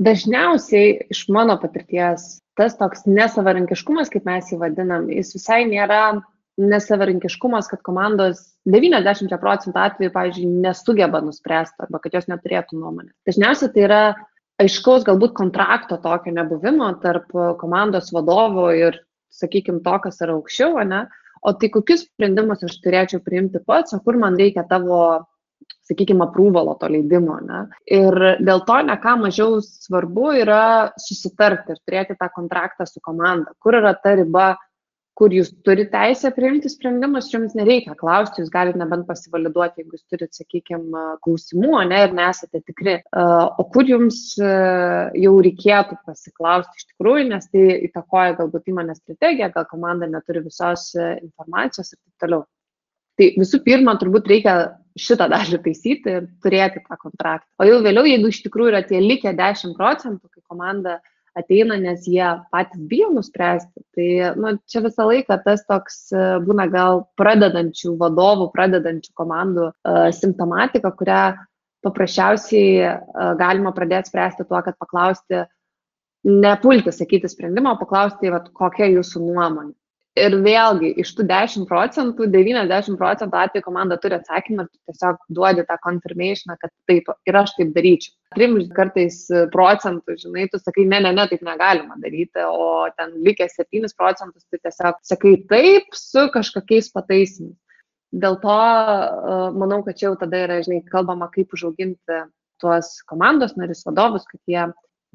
dažniausiai 0.00 0.92
iš 1.12 1.26
mano 1.32 1.56
patirties 1.60 2.36
tas 2.60 2.76
toks 2.76 3.06
nesavarankiškumas 3.08 4.12
kaip 4.12 4.28
mes 4.28 4.52
jį 4.52 4.60
vadinam 4.60 5.08
jis 5.12 5.32
visai 5.36 5.62
nėra 5.68 6.20
nesavarankiškumas, 6.58 7.68
kad 7.70 7.82
komandos 7.86 8.42
90 8.68 9.36
procentų 9.40 9.80
atveju, 9.80 10.12
pavyzdžiui, 10.14 10.48
nesugeba 10.64 11.22
nuspręsti 11.24 11.86
arba 11.86 12.00
kad 12.02 12.16
jos 12.18 12.28
neturėtų 12.30 12.80
nuomonės. 12.80 13.14
Dažniausiai 13.28 13.72
tai 13.74 13.86
yra 13.86 14.02
aiškaus 14.60 15.06
galbūt 15.08 15.34
kontrakto 15.38 15.96
tokio 16.02 16.34
nebuvimo 16.36 16.90
tarp 17.02 17.32
komandos 17.60 18.12
vadovo 18.12 18.68
ir, 18.76 18.98
sakykime, 19.32 19.80
to, 19.84 19.96
kas 20.04 20.20
yra 20.24 20.36
aukščiau, 20.36 20.82
ne? 20.88 21.06
o 21.40 21.52
tai 21.56 21.70
kokius 21.72 22.04
sprendimus 22.04 22.64
aš 22.66 22.74
turėčiau 22.84 23.22
priimti 23.24 23.62
pats, 23.64 23.94
o 23.96 24.00
kur 24.04 24.18
man 24.20 24.36
reikia 24.36 24.66
tavo, 24.68 24.98
sakykime, 25.88 26.26
aprūvalo 26.26 26.74
to 26.80 26.90
leidimo. 26.92 27.38
Ne? 27.46 27.62
Ir 27.88 28.16
dėl 28.44 28.64
to 28.68 28.80
ne 28.84 28.96
ką 29.00 29.14
mažiau 29.22 29.60
svarbu 29.64 30.34
yra 30.42 30.64
susitarti 31.00 31.74
ir 31.74 31.80
turėti 31.86 32.18
tą 32.20 32.28
kontraktą 32.34 32.84
su 32.88 33.00
komanda, 33.00 33.54
kur 33.62 33.78
yra 33.80 33.94
ta 33.96 34.12
riba, 34.18 34.50
kur 35.20 35.34
jūs 35.36 35.50
turite 35.66 35.90
teisę 35.92 36.30
priimti 36.32 36.70
sprendimus, 36.72 37.28
jums 37.32 37.52
nereikia 37.58 37.92
klausti, 37.98 38.40
jūs 38.40 38.52
galite 38.52 38.80
nebent 38.80 39.04
pasivaliduoti, 39.08 39.82
jeigu 39.82 39.98
jūs 39.98 40.06
turite, 40.08 40.32
sakykime, 40.38 41.02
klausimų, 41.26 41.74
ne, 41.90 41.98
ir 42.06 42.14
nesate 42.16 42.62
tikri. 42.64 42.96
O 43.12 43.66
kur 43.74 43.88
jums 43.88 44.22
jau 44.40 45.34
reikėtų 45.44 46.00
pasiklausti 46.08 46.80
iš 46.80 46.88
tikrųjų, 46.94 47.26
nes 47.34 47.50
tai 47.52 47.66
įtakoja 47.90 48.38
galbūt 48.40 48.72
įmonės 48.72 49.02
strategiją, 49.02 49.50
gal 49.58 49.68
komanda 49.68 50.08
neturi 50.08 50.44
visos 50.46 50.90
informacijos 50.96 51.92
ir 51.92 51.98
taip 52.00 52.24
toliau. 52.24 52.46
Tai 53.20 53.26
visų 53.36 53.60
pirma, 53.66 53.98
turbūt 54.00 54.28
reikia 54.30 54.54
šitą 54.96 55.26
dalį 55.28 55.60
taisyti 55.66 56.16
ir 56.16 56.28
turėti 56.40 56.80
tą 56.86 56.96
kontraktą. 56.96 57.46
O 57.60 57.68
jau 57.68 57.82
vėliau, 57.84 58.08
jeigu 58.08 58.32
iš 58.32 58.40
tikrųjų 58.46 58.72
yra 58.72 58.80
tie 58.88 59.02
likę 59.04 59.34
10 59.36 59.76
procentų, 59.76 60.30
kai 60.32 60.40
komanda 60.48 60.96
ateina, 61.38 61.76
nes 61.80 62.06
jie 62.08 62.26
patys 62.52 62.80
bijo 62.90 63.10
nuspręsti, 63.14 63.84
tai 63.94 64.08
nu, 64.40 64.54
čia 64.70 64.82
visą 64.84 65.06
laiką 65.08 65.38
tas 65.44 65.62
toks 65.68 66.00
e, 66.12 66.24
būna 66.44 66.66
gal 66.72 67.04
pradedančių 67.20 67.94
vadovų, 68.00 68.50
pradedančių 68.54 69.14
komandų 69.18 69.68
uh, 69.70 70.08
simptomatika, 70.16 70.92
kurią 70.96 71.22
paprasčiausiai 71.86 72.72
uh, 72.84 73.32
galima 73.40 73.72
pradėti 73.76 74.10
spręsti 74.10 74.46
tuo, 74.48 74.60
kad 74.66 74.76
paklausti, 74.80 75.44
nepulti 76.26 76.92
sakyti 76.92 77.30
sprendimą, 77.30 77.76
o 77.76 77.80
paklausti, 77.80 78.32
vat, 78.32 78.50
kokia 78.56 78.90
jūsų 78.90 79.22
nuomonė. 79.30 79.74
Ir 80.18 80.34
vėlgi, 80.42 80.90
iš 81.00 81.12
tų 81.14 81.24
10 81.30 81.68
procentų, 81.70 82.26
90 82.32 82.98
procentų 82.98 83.38
atveju 83.38 83.64
komanda 83.64 83.96
turi 84.02 84.18
atsakymą 84.18 84.66
ir 84.66 84.90
tiesiog 84.90 85.20
duodi 85.30 85.62
tą 85.68 85.76
confirmation, 85.84 86.56
kad 86.58 86.72
taip, 86.90 87.06
ir 87.30 87.38
aš 87.38 87.54
taip 87.56 87.70
daryčiau. 87.76 88.16
Trim 88.30 88.52
kartais 88.76 89.24
procentų, 89.50 90.14
žinai, 90.20 90.44
tu 90.52 90.60
sakai, 90.60 90.84
ne, 90.86 91.00
ne, 91.02 91.10
ne, 91.16 91.24
taip 91.26 91.40
negalima 91.42 91.96
daryti, 91.98 92.44
o 92.46 92.86
ten 92.94 93.16
likęs 93.26 93.56
7 93.58 93.90
procentus, 93.98 94.44
tu 94.46 94.60
tiesiog 94.60 95.00
sakai 95.02 95.32
taip 95.50 95.96
su 95.98 96.28
kažkokiais 96.30 96.92
pataisimais. 96.94 97.56
Dėl 98.10 98.38
to 98.42 98.58
manau, 99.58 99.80
kad 99.86 99.98
čia 99.98 100.08
jau 100.08 100.16
tada 100.18 100.44
yra, 100.46 100.60
žinai, 100.62 100.80
kalbama, 100.86 101.26
kaip 101.34 101.52
užauginti 101.54 102.20
tuos 102.62 102.96
komandos 103.10 103.56
narius, 103.58 103.82
vadovus, 103.86 104.26
kad 104.30 104.40
jie 104.46 104.64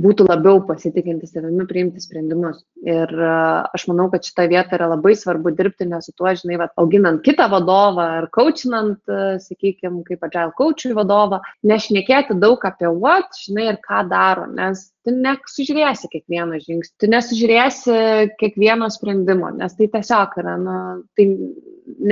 būtų 0.02 0.26
labiau 0.28 0.60
pasitikinti 0.68 1.28
savimi 1.30 1.66
priimti 1.70 2.04
sprendimus. 2.04 2.64
Ir 2.86 3.12
aš 3.16 3.86
manau, 3.90 4.10
kad 4.12 4.28
šitą 4.28 4.48
vietą 4.52 4.76
yra 4.80 4.90
labai 4.92 5.16
svarbu 5.18 5.54
dirbti, 5.56 5.88
nes 5.90 6.10
su 6.10 6.16
tuo, 6.16 6.32
žinai, 6.36 6.60
va, 6.62 6.70
auginant 6.82 7.22
kitą 7.26 7.48
vadovą 7.54 8.10
ar 8.20 8.28
coachinant, 8.36 9.00
sakykime, 9.46 10.04
kaip 10.08 10.26
agile 10.28 10.56
coachui 10.58 10.96
vadovą, 10.98 11.40
nešnekėti 11.64 12.38
daug 12.42 12.68
apie 12.68 12.92
what, 12.92 13.32
žinai, 13.46 13.70
ir 13.72 13.80
ką 13.86 14.04
daro, 14.12 14.50
nes 14.52 14.90
tu 15.06 15.14
nesužiūrėsi 15.16 16.10
kiekvieną 16.12 16.62
žingsnį, 16.64 16.96
tu 17.02 17.12
nesužiūrėsi 17.12 18.00
kiekvieno 18.42 18.90
sprendimo, 18.94 19.52
nes 19.56 19.78
tai 19.78 19.90
tiesiog 19.94 20.40
yra, 20.42 20.56
nu, 20.62 20.80
tai 21.18 21.30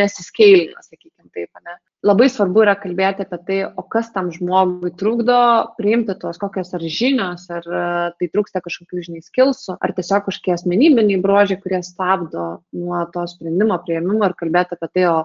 nesiskeilina, 0.01 0.85
sakykime 0.85 1.33
taip, 1.33 1.49
ne 1.65 1.79
labai 2.03 2.27
svarbu 2.31 2.63
yra 2.65 2.75
kalbėti 2.79 3.23
apie 3.23 3.39
tai, 3.47 3.59
o 3.65 3.83
kas 3.87 4.11
tam 4.15 4.29
žmogui 4.35 4.91
trukdo 4.99 5.37
priimti 5.77 6.15
tuos 6.19 6.39
kokios 6.41 6.73
ar 6.75 6.83
žinios, 6.83 7.45
ar 7.53 7.63
e, 7.63 7.83
tai 8.19 8.29
trūksta 8.31 8.61
kažkokių 8.63 9.05
žiniai 9.07 9.23
skilsų, 9.23 9.77
ar 9.79 9.95
tiesiog 9.95 10.27
kažkokie 10.27 10.53
asmenybiniai 10.57 11.21
bruožai, 11.23 11.59
kurie 11.63 11.79
stabdo 11.85 12.47
nuo 12.75 13.05
to 13.15 13.23
sprendimo 13.31 13.79
prieimimo 13.85 14.27
ir 14.27 14.35
kalbėti 14.39 14.75
apie 14.75 14.91
tai, 14.91 15.07
o 15.13 15.23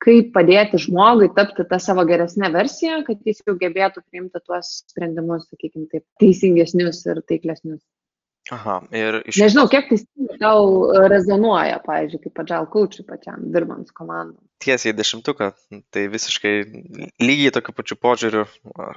kaip 0.00 0.32
padėti 0.34 0.80
žmogui 0.80 1.30
tapti 1.36 1.66
tą 1.68 1.78
savo 1.82 2.06
geresnę 2.08 2.50
versiją, 2.54 3.02
kad 3.06 3.20
jis 3.28 3.42
jau 3.46 3.56
gebėtų 3.60 4.02
priimti 4.06 4.40
tuos 4.46 4.80
sprendimus, 4.90 5.46
sakykime, 5.50 5.88
taip, 5.92 6.06
teisingesnius 6.22 7.04
ir 7.10 7.22
taiklesnius. 7.28 7.82
Aha, 8.50 8.78
ir 8.96 9.20
iš... 9.28 9.36
Nežinau, 9.38 9.66
kiek 9.70 9.90
tai 9.90 9.98
tau 10.40 10.88
rezonuoja, 11.12 11.76
pavyzdžiui, 11.84 12.22
kaip 12.24 12.40
agile 12.42 12.68
coachui 12.72 13.04
pačiam, 13.06 13.42
dirbant 13.54 13.86
su 13.86 13.94
komandom. 13.94 14.40
Tiesiai 14.64 14.96
dešimtuką, 14.96 15.50
tai 15.94 16.06
visiškai 16.10 16.54
lygiai 17.22 17.52
tokiu 17.54 17.76
pačiu 17.76 17.98
požiūriu, 18.00 18.46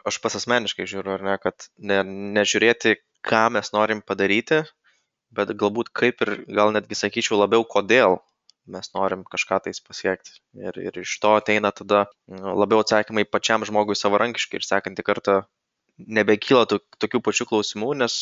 aš 0.07 0.19
pas 0.23 0.39
asmeniškai 0.39 0.87
žiūriu, 0.89 1.17
ar 1.17 1.27
ne, 1.27 1.35
kad 1.43 1.67
ne, 1.77 1.99
nežiūrėti, 2.39 2.95
ką 3.27 3.45
mes 3.57 3.69
norim 3.75 4.01
padaryti, 4.01 4.63
bet 5.35 5.53
galbūt 5.59 5.91
kaip 5.93 6.23
ir 6.25 6.35
gal 6.47 6.73
netgi 6.73 6.97
sakyčiau 6.97 7.43
labiau, 7.43 7.67
kodėl 7.67 8.21
mes 8.67 8.89
norim 8.95 9.23
kažką 9.27 9.59
tais 9.65 9.81
pasiekti. 9.83 10.37
Ir, 10.59 10.77
ir 10.79 10.99
iš 11.03 11.17
to 11.23 11.35
ateina 11.39 11.71
tada 11.75 12.05
labiau 12.29 12.83
atsakymai 12.83 13.25
pačiam 13.29 13.65
žmogui 13.67 13.97
savarankiškai 13.99 14.61
ir 14.61 14.67
sekantį 14.67 15.05
kartą 15.09 15.39
nebekyla 15.97 16.65
tokių 16.71 17.21
pačių 17.27 17.49
klausimų, 17.49 17.93
nes 18.01 18.15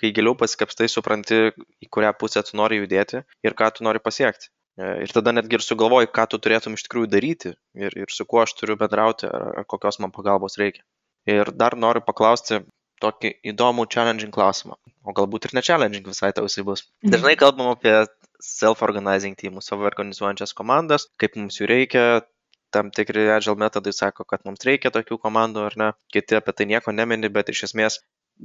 kai 0.00 0.10
giliau 0.16 0.34
pasikapstai, 0.40 0.88
supranti, 0.88 1.40
į 1.84 1.88
kurią 1.92 2.12
pusę 2.18 2.42
tu 2.44 2.56
nori 2.60 2.80
judėti 2.80 3.22
ir 3.44 3.56
ką 3.56 3.70
tu 3.76 3.84
nori 3.84 4.00
pasiekti. 4.00 4.50
E, 4.80 4.86
ir 5.04 5.12
tada 5.14 5.34
netgi 5.36 5.58
ir 5.58 5.64
sugalvoji, 5.64 6.10
ką 6.10 6.26
tu 6.30 6.40
turėtum 6.42 6.76
iš 6.78 6.86
tikrųjų 6.86 7.10
daryti 7.12 7.52
ir, 7.78 7.94
ir 7.94 8.14
su 8.14 8.26
kuo 8.26 8.42
aš 8.42 8.56
turiu 8.58 8.78
bendrauti, 8.80 9.28
ar, 9.28 9.50
ar 9.60 9.68
kokios 9.70 10.00
man 10.02 10.14
pagalbos 10.14 10.58
reikia. 10.60 10.82
Ir 11.30 11.52
dar 11.56 11.76
noriu 11.78 12.02
paklausti 12.04 12.64
tokį 13.02 13.30
įdomų 13.52 13.86
challenging 13.92 14.32
klausimą, 14.34 14.76
o 15.04 15.14
galbūt 15.16 15.48
ir 15.48 15.56
ne 15.58 15.62
challenging 15.66 16.06
visai 16.08 16.32
tau 16.34 16.48
jisai 16.48 16.64
bus. 16.66 16.84
Mhm. 17.02 17.14
Dažnai 17.14 17.36
kalbam 17.40 17.70
apie 17.74 17.94
self-organizing 18.44 19.36
teamus, 19.40 19.68
savo 19.70 19.86
organizuojančias 19.88 20.54
komandas, 20.56 21.08
kaip 21.20 21.38
mums 21.40 21.60
jų 21.60 21.70
reikia, 21.70 22.04
tam 22.74 22.90
tikri 22.94 23.28
agile 23.30 23.56
metodai 23.60 23.94
sako, 23.94 24.26
kad 24.28 24.44
mums 24.48 24.66
reikia 24.66 24.92
tokių 24.94 25.18
komandų 25.22 25.64
ar 25.68 25.78
ne, 25.80 25.88
kiti 26.12 26.38
apie 26.38 26.54
tai 26.56 26.68
nieko 26.70 26.94
nemini, 26.94 27.30
bet 27.32 27.52
iš 27.54 27.68
esmės 27.70 28.00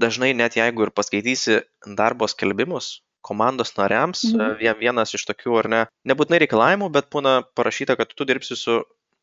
dažnai 0.05 0.31
net 0.37 0.57
jeigu 0.59 0.85
ir 0.85 0.93
paskaitysi 0.95 1.61
darbo 1.97 2.29
skelbimus 2.29 2.99
komandos 3.25 3.73
nariams, 3.77 4.23
mhm. 4.31 4.77
vienas 4.79 5.13
iš 5.17 5.25
tokių 5.27 5.57
ar 5.63 5.69
ne, 5.73 5.81
nebūtinai 6.07 6.39
reikalavimų, 6.45 6.89
bet 6.95 7.09
būna 7.13 7.41
parašyta, 7.57 7.97
kad 7.99 8.13
tu 8.15 8.27
dirbsi 8.29 8.55
su 8.55 8.79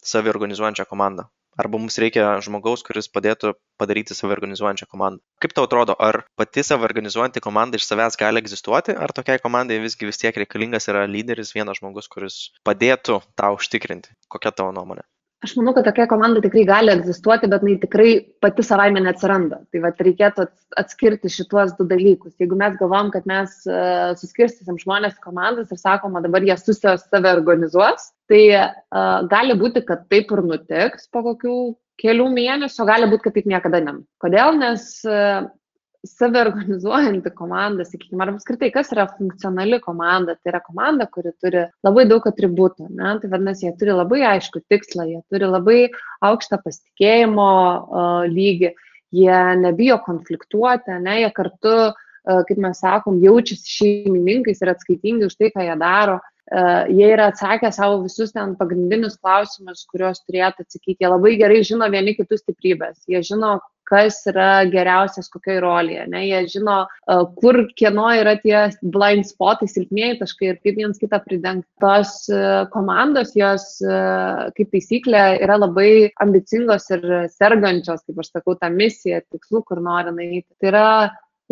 saviorganizuojančia 0.07 0.85
komanda. 0.91 1.31
Arba 1.57 1.81
mums 1.81 1.97
reikia 2.03 2.35
žmogaus, 2.45 2.83
kuris 2.85 3.09
padėtų 3.09 3.55
padaryti 3.81 4.17
saviorganizuojančią 4.17 4.89
komandą. 4.93 5.23
Kaip 5.41 5.57
tau 5.57 5.65
atrodo, 5.69 5.97
ar 6.09 6.23
pati 6.37 6.65
saviorganizuojanti 6.67 7.41
komanda 7.45 7.81
iš 7.81 7.89
savęs 7.89 8.21
gali 8.21 8.43
egzistuoti, 8.45 8.93
ar 8.93 9.15
tokiai 9.17 9.41
komandai 9.43 9.81
visgi 9.81 10.09
vis 10.09 10.21
tiek 10.21 10.37
reikalingas 10.37 10.91
yra 10.93 11.07
lyderis, 11.09 11.55
vienas 11.57 11.81
žmogus, 11.81 12.13
kuris 12.13 12.41
padėtų 12.69 13.23
tą 13.41 13.55
užtikrinti? 13.57 14.13
Kokia 14.33 14.53
tavo 14.53 14.75
nuomonė? 14.77 15.07
Aš 15.45 15.53
manau, 15.59 15.75
kad 15.77 15.85
tokia 15.85 16.07
komanda 16.09 16.41
tikrai 16.43 16.65
gali 16.69 16.91
egzistuoti, 16.95 17.49
bet 17.53 17.65
jinai 17.65 17.77
tikrai 17.83 18.09
pati 18.43 18.65
savaime 18.65 19.03
neatsiranda. 19.05 19.61
Tai 19.71 19.83
va, 19.85 19.93
reikėtų 20.07 20.47
atskirti 20.81 21.31
šituos 21.31 21.75
du 21.77 21.85
dalykus. 21.89 22.35
Jeigu 22.41 22.57
mes 22.59 22.75
galvom, 22.81 23.13
kad 23.15 23.29
mes 23.29 23.53
uh, 23.69 24.17
suskirstysim 24.17 24.81
žmonės 24.81 25.21
komandas 25.25 25.71
ir 25.71 25.81
sakoma, 25.81 26.25
dabar 26.25 26.45
jie 26.45 26.57
susijęs 26.61 27.05
save 27.11 27.35
organizuos, 27.37 28.11
tai 28.31 28.43
uh, 28.55 29.27
gali 29.31 29.57
būti, 29.59 29.85
kad 29.87 30.07
taip 30.13 30.33
ir 30.35 30.43
nutiks 30.47 31.11
po 31.13 31.23
kokių 31.27 31.59
kelių 32.01 32.27
mėnesių, 32.33 32.83
o 32.83 32.89
gali 32.89 33.09
būti, 33.11 33.25
kad 33.29 33.39
taip 33.39 33.47
niekada 33.51 33.81
ne. 33.85 34.01
Kodėl? 34.23 34.59
Nes 34.61 34.91
saviorganizuojanti 36.07 37.31
komanda, 37.35 37.85
sakykime, 37.87 38.23
ar 38.23 38.33
apskritai, 38.35 38.71
kas 38.75 38.93
yra 38.95 39.07
funkcionali 39.17 39.81
komanda, 39.83 40.37
tai 40.39 40.53
yra 40.53 40.61
komanda, 40.63 41.09
kuri 41.11 41.33
turi 41.43 41.65
labai 41.87 42.07
daug 42.07 42.27
atributų, 42.31 42.89
ne? 42.93 43.17
tai 43.23 43.31
vadinasi, 43.33 43.67
jie 43.67 43.75
turi 43.81 43.97
labai 43.97 44.23
aišku 44.35 44.63
tikslą, 44.71 45.09
jie 45.11 45.23
turi 45.33 45.51
labai 45.51 45.79
aukštą 46.29 46.61
pasitikėjimo 46.63 47.51
uh, 47.51 48.27
lygį, 48.31 48.73
jie 49.17 49.41
nebijo 49.63 49.99
konfliktuoti, 50.07 51.01
ne? 51.03 51.21
jie 51.25 51.33
kartu, 51.35 51.77
uh, 51.89 52.06
kaip 52.27 52.59
mes 52.59 52.81
sakom, 52.83 53.21
jaučiasi 53.23 53.77
šeimininkais 53.79 54.63
ir 54.63 54.73
atskaitingi 54.75 55.29
už 55.31 55.39
tai, 55.39 55.53
ką 55.55 55.69
jie 55.69 55.77
daro. 55.81 56.19
Uh, 56.21 56.33
jie 56.89 57.09
yra 57.11 57.27
atsakę 57.33 57.73
savo 57.75 58.03
visus 58.05 58.31
ten 58.33 58.55
pagrindinius 58.57 59.17
klausimus, 59.19 59.87
kuriuos 59.91 60.23
turėtų 60.23 60.63
atsakyti. 60.63 61.01
Jie 61.03 61.09
labai 61.11 61.33
gerai 61.41 61.65
žino 61.67 61.89
vieni 61.91 62.15
kitų 62.15 62.39
stiprybės. 62.39 63.01
Jie 63.11 63.19
žino, 63.27 63.57
kas 63.87 64.21
yra 64.31 64.63
geriausias 64.71 65.27
kokioj 65.31 65.59
rolėje. 65.63 66.07
Ne? 66.11 66.23
Jie 66.29 66.45
žino, 66.55 66.77
kur 67.41 67.65
kieno 67.79 68.07
yra 68.15 68.37
tie 68.39 68.69
blind 68.83 69.27
spotai, 69.27 69.67
silpnieji 69.71 70.21
taškai 70.23 70.53
ir 70.53 70.63
kaip 70.63 70.79
viens 70.79 71.03
kitą 71.03 71.19
pridengti. 71.25 71.67
Tos 71.83 72.15
komandos, 72.71 73.35
jos 73.35 73.67
kaip 74.55 74.71
taisyklė 74.71 75.27
yra 75.43 75.59
labai 75.59 76.13
ambicingos 76.23 76.91
ir 76.95 77.07
sergančios, 77.35 78.07
kaip 78.07 78.23
aš 78.23 78.35
sakau, 78.37 78.55
tą 78.59 78.71
misiją, 78.71 79.23
tikslų, 79.35 79.67
kur 79.67 79.83
nori 79.83 80.15
nueiti. 80.15 80.51
Tai 80.63 80.71
yra 80.71 80.89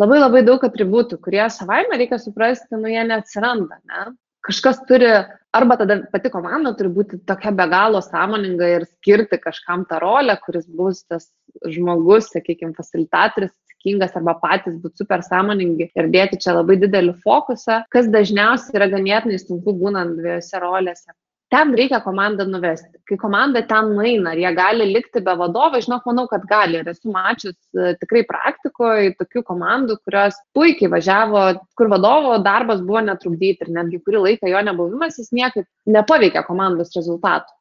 labai 0.00 0.20
labai 0.20 0.42
daug 0.46 0.62
atributų, 0.66 1.20
kurie 1.22 1.44
savaime 1.52 1.98
reikia 2.00 2.18
suprasti, 2.22 2.74
nu 2.78 2.90
jie 2.90 3.02
neatsiranda. 3.08 3.80
Ne? 3.88 4.12
kažkas 4.44 4.82
turi, 4.88 5.08
arba 5.56 5.76
tada 5.80 5.98
pati 6.12 6.30
komanda 6.32 6.74
turi 6.76 6.90
būti 6.92 7.20
tokia 7.28 7.52
be 7.56 7.66
galo 7.72 8.00
sąmoninga 8.04 8.68
ir 8.76 8.86
skirti 8.88 9.38
kažkam 9.40 9.86
tą 9.88 10.00
rolę, 10.02 10.36
kuris 10.44 10.66
bus 10.68 11.04
tas 11.08 11.30
žmogus, 11.64 12.28
sakykime, 12.34 12.74
facilitatorius, 12.76 13.54
atsakingas 13.54 14.16
arba 14.20 14.36
patys 14.42 14.76
būti 14.82 15.04
super 15.04 15.24
sąmoningi 15.24 15.90
ir 15.94 16.10
dėti 16.12 16.40
čia 16.44 16.58
labai 16.58 16.76
didelį 16.82 17.16
fokusą, 17.24 17.84
kas 17.94 18.10
dažniausiai 18.12 18.80
yra 18.80 18.90
ganėtinai 18.92 19.40
sunku 19.40 19.76
būnant 19.80 20.18
dviejose 20.20 20.60
rolėse. 20.60 21.12
Ten 21.52 21.72
reikia 21.76 22.00
komandą 22.04 22.46
nuvesti. 22.48 22.98
Kai 23.08 23.18
komanda 23.20 23.62
ten 23.68 23.90
nueina, 23.94 24.32
ar 24.32 24.40
jie 24.40 24.52
gali 24.56 24.86
likti 24.90 25.22
be 25.24 25.34
vadovo, 25.38 25.80
žinok, 25.84 26.06
manau, 26.08 26.24
kad 26.30 26.46
gali. 26.50 26.80
Ir 26.80 26.88
esu 26.92 27.12
mačius 27.12 27.56
e, 27.76 27.92
tikrai 28.00 28.24
praktikoje 28.28 29.12
tokių 29.20 29.44
komandų, 29.50 29.98
kurios 30.06 30.38
puikiai 30.56 30.90
važiavo, 30.94 31.44
kur 31.78 31.92
vadovo 31.92 32.38
darbas 32.44 32.80
buvo 32.86 33.04
netrukdyti 33.08 33.66
ir 33.66 33.74
netgi 33.76 34.00
kurį 34.06 34.24
laiką 34.28 34.50
jo 34.50 34.64
nebuvimas 34.70 35.20
jis 35.20 35.30
niekaip 35.36 35.68
nepaveikė 35.98 36.46
komandos 36.48 36.96
rezultatų. 36.96 37.52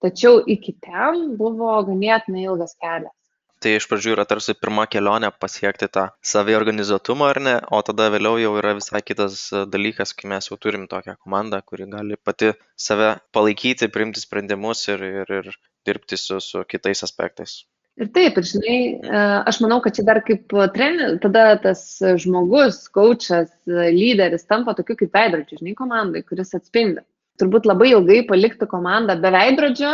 Tačiau 0.00 0.40
iki 0.48 0.74
ten 0.80 1.34
buvo 1.40 1.76
ganėtinai 1.86 2.46
ilgas 2.48 2.76
kelias 2.80 3.14
tai 3.62 3.76
iš 3.78 3.86
pradžių 3.90 4.14
yra 4.16 4.26
tarsi 4.28 4.54
pirma 4.58 4.86
kelionė 4.90 5.30
pasiekti 5.44 5.88
tą 5.96 6.06
saviorganizuotumą 6.32 7.30
ar 7.34 7.40
ne 7.46 7.56
o 7.76 7.80
tada 7.86 8.08
vėliau 8.14 8.38
jau 8.42 8.54
yra 8.60 8.76
visai 8.78 9.02
kitas 9.04 9.42
dalykas 9.72 10.14
kai 10.16 10.30
mes 10.32 10.50
jau 10.50 10.58
turim 10.60 10.86
tokią 10.90 11.16
komandą 11.18 11.60
kuri 11.66 11.88
gali 11.90 12.20
pati 12.28 12.54
save 12.88 13.12
palaikyti 13.36 13.90
priimti 13.92 14.22
sprendimus 14.24 14.86
ir 14.94 15.04
ir 15.10 15.36
ir 15.40 15.52
dirbti 15.86 16.20
su 16.20 16.40
su 16.40 16.64
kitais 16.72 17.06
aspektais 17.08 17.60
Ir 18.00 18.08
taip, 18.14 18.38
ir 18.38 18.46
žinai, 18.48 18.76
e, 18.96 19.22
aš 19.50 19.58
manau, 19.60 19.80
kad 19.84 19.92
čia 19.96 20.04
dar 20.06 20.22
kaip 20.24 20.52
treneris, 20.72 21.18
tada 21.20 21.42
tas 21.60 21.82
žmogus, 22.22 22.78
coachas, 22.94 23.50
lyderis 23.66 24.46
tampa 24.48 24.72
tokiu 24.78 24.96
kaip 25.02 25.18
veidrodžiu, 25.18 25.58
žinai, 25.60 25.74
komandai, 25.76 26.22
kuris 26.24 26.54
atspindi. 26.56 27.02
Turbūt 27.42 27.68
labai 27.68 27.90
ilgai 27.90 28.22
palikti 28.30 28.68
komandą 28.70 29.18
be 29.20 29.32
veidrodžio 29.34 29.92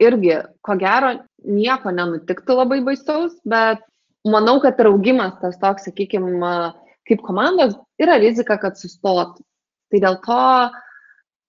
irgi, 0.00 0.36
ko 0.64 0.76
gero, 0.80 1.14
nieko 1.44 1.92
nenutiktų 1.94 2.56
labai 2.58 2.80
baisaus, 2.84 3.36
bet 3.48 3.82
manau, 4.28 4.58
kad 4.64 4.78
ir 4.80 4.90
augimas 4.90 5.36
tas 5.42 5.58
toks, 5.60 5.86
sakykime, 5.88 6.52
kaip 7.08 7.24
komandos, 7.26 7.76
yra 8.00 8.18
rizika, 8.22 8.58
kad 8.60 8.78
sustotų. 8.80 9.44
Tai 9.90 10.00
dėl 10.04 10.18
to, 10.22 10.42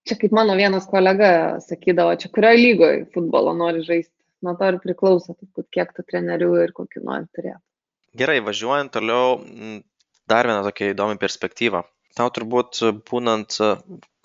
čia 0.09 0.17
kaip 0.17 0.33
mano 0.35 0.55
vienas 0.57 0.87
kolega 0.89 1.61
sakydavo, 1.63 2.15
čia 2.19 2.31
kurioje 2.33 2.61
lygoje 2.61 3.05
futbolo 3.13 3.53
nori 3.57 3.85
žaisti. 3.85 4.15
Nuo 4.41 4.55
to 4.57 4.71
ir 4.71 4.79
priklauso, 4.81 5.35
turbūt, 5.37 5.67
kiek 5.69 5.91
tų 5.93 6.07
trenerių 6.09 6.53
ir 6.63 6.71
kokį 6.73 7.03
nori 7.05 7.27
turėti. 7.29 7.61
Gerai, 8.17 8.39
važiuojant 8.43 8.91
toliau, 8.91 9.35
dar 10.27 10.49
viena 10.49 10.63
tokia 10.65 10.95
įdomi 10.95 11.19
perspektyva. 11.21 11.83
Tau 12.17 12.27
turbūt 12.33 12.81
būnant 13.07 13.59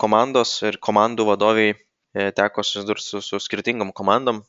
komandos 0.01 0.57
ir 0.67 0.81
komandų 0.83 1.29
vadoviai 1.29 1.77
teko 2.37 2.65
susidurti 2.65 3.05
su, 3.05 3.23
su 3.25 3.41
skirtingom 3.43 3.93
komandom. 3.97 4.43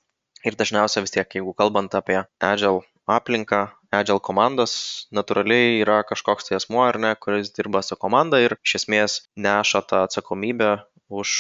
Ir 0.45 0.55
dažniausiai 0.55 1.03
vis 1.03 1.13
tiek, 1.15 1.27
jeigu 1.39 1.53
kalbant 1.57 1.95
apie 1.97 2.21
Agile 2.43 2.86
aplinką, 3.09 3.67
Agile 3.91 4.19
komandas, 4.24 4.74
natūraliai 5.15 5.79
yra 5.81 6.01
kažkoks 6.07 6.50
tai 6.50 6.57
asmuo 6.59 6.83
ar 6.86 7.00
ne, 7.00 7.13
kuris 7.15 7.53
dirba 7.55 7.81
su 7.83 7.97
komanda 8.00 8.39
ir 8.43 8.57
iš 8.59 8.81
esmės 8.81 9.17
neša 9.47 9.81
tą 9.89 10.03
atsakomybę 10.07 10.71
už 11.07 11.33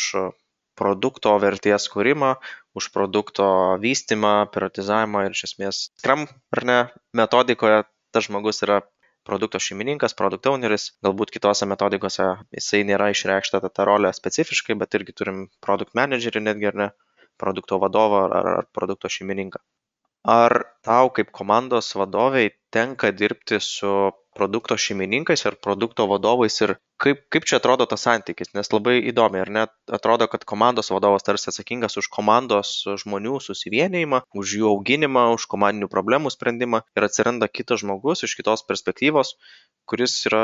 produkto 0.77 1.33
vertės 1.41 1.89
kūrimą, 1.91 2.35
už 2.77 2.89
produkto 2.93 3.47
vystimą, 3.83 4.47
privatizavimą 4.53 5.25
ir 5.25 5.35
iš 5.35 5.47
esmės 5.49 5.81
Scrum 5.99 6.27
ar 6.55 6.63
ne 6.71 6.79
metodikoje 7.17 7.83
tas 8.13 8.29
žmogus 8.29 8.63
yra 8.65 8.81
produkto 9.27 9.59
šeimininkas, 9.63 10.15
produkt 10.17 10.47
owneris, 10.51 10.89
galbūt 11.05 11.33
kitose 11.35 11.67
metodikose 11.69 12.27
jisai 12.55 12.83
nėra 12.87 13.11
išreikšta 13.13 13.61
ta, 13.63 13.71
ta 13.79 13.87
rolė 13.89 14.13
specifiškai, 14.15 14.77
bet 14.83 14.99
irgi 14.99 15.15
turim 15.21 15.43
produkt 15.63 15.97
managerį 15.99 16.43
netgi 16.49 16.71
ar 16.71 16.79
ne, 16.83 16.89
produkto 17.41 17.79
vadovą 17.83 18.23
ar, 18.27 18.51
ar 18.61 18.69
produkto 18.73 19.11
šeimininką. 19.17 19.61
Ar 20.27 20.53
tau 20.83 21.07
kaip 21.15 21.29
komandos 21.31 21.93
vadoviai 21.95 22.49
tenka 22.75 23.13
dirbti 23.15 23.61
su 23.63 23.91
produkto 24.37 24.75
šeimininkais 24.77 25.45
ar 25.49 25.55
produkto 25.65 26.05
vadovais 26.11 26.57
ir 26.65 26.73
kaip, 27.01 27.21
kaip 27.33 27.45
čia 27.49 27.57
atrodo 27.61 27.87
tas 27.89 28.03
santykis, 28.05 28.51
nes 28.57 28.69
labai 28.73 28.97
įdomi, 29.11 29.39
ar 29.41 29.51
net 29.57 29.71
atrodo, 29.97 30.27
kad 30.31 30.43
komandos 30.51 30.91
vadovas 30.93 31.25
tarsi 31.25 31.49
atsakingas 31.51 31.97
už 32.01 32.09
komandos 32.17 32.73
žmonių 33.03 33.39
susivienijimą, 33.45 34.21
už 34.41 34.55
jų 34.59 34.71
auginimą, 34.73 35.23
už 35.37 35.47
komandinių 35.53 35.89
problemų 35.93 36.33
sprendimą 36.35 36.83
ir 36.97 37.07
atsiranda 37.07 37.47
kitas 37.47 37.85
žmogus 37.85 38.25
iš 38.27 38.35
kitos 38.41 38.65
perspektyvos, 38.67 39.37
kuris 39.89 40.17
yra 40.29 40.43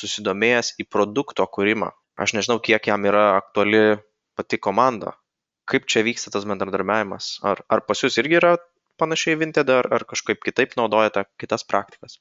susidomėjęs 0.00 0.74
į 0.80 0.88
produkto 0.88 1.46
kūrimą. 1.58 1.92
Aš 2.16 2.38
nežinau, 2.38 2.62
kiek 2.64 2.90
jam 2.90 3.04
yra 3.10 3.34
aktuali 3.42 3.84
pati 4.38 4.58
komanda 4.58 5.14
kaip 5.70 5.88
čia 5.90 6.04
vyksta 6.06 6.32
tas 6.34 6.46
bendradarbiavimas? 6.48 7.38
Ar, 7.46 7.64
ar 7.72 7.82
pas 7.88 8.04
jūs 8.04 8.18
irgi 8.22 8.40
yra 8.40 8.54
panašiai 9.00 9.38
Vinted, 9.40 9.70
ar, 9.72 9.88
ar 9.92 10.06
kažkaip 10.08 10.42
kitaip 10.44 10.76
naudojate 10.78 11.26
kitas 11.40 11.66
praktikas? 11.66 12.20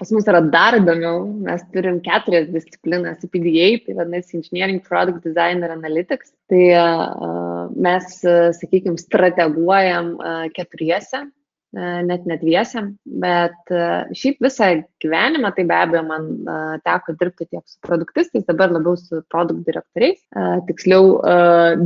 Pas 0.00 0.10
mus 0.14 0.26
yra 0.26 0.40
dar 0.40 0.74
įdomiau, 0.78 1.26
mes 1.46 1.60
turim 1.74 2.00
keturias 2.02 2.48
disciplinas- 2.50 3.20
PDA, 3.32 3.68
tai 3.84 3.94
vadinasi 3.98 4.38
Engineering 4.40 4.80
Product 4.82 5.20
Design 5.26 5.62
ir 5.62 5.74
Analytics. 5.74 6.32
Tai 6.50 6.62
uh, 6.78 7.68
mes, 7.76 8.08
sakykime, 8.58 8.96
strateguojam 8.98 10.14
uh, 10.16 10.48
keturiese 10.56 11.26
net 11.72 12.26
nedviesiam, 12.28 12.90
bet 13.22 13.72
e, 13.72 13.84
šiaip 14.16 14.42
visą 14.44 14.68
gyvenimą, 15.00 15.52
tai 15.56 15.64
be 15.68 15.76
abejo, 15.78 16.02
man 16.04 16.26
e, 16.28 16.56
teko 16.84 17.14
dirbti 17.20 17.46
tiek 17.48 17.62
su 17.64 17.78
produktistais, 17.86 18.44
dabar 18.48 18.74
labiau 18.74 18.98
su 19.00 19.22
produkt 19.32 19.64
direktoriais, 19.68 20.20
tiksliau 20.68 21.14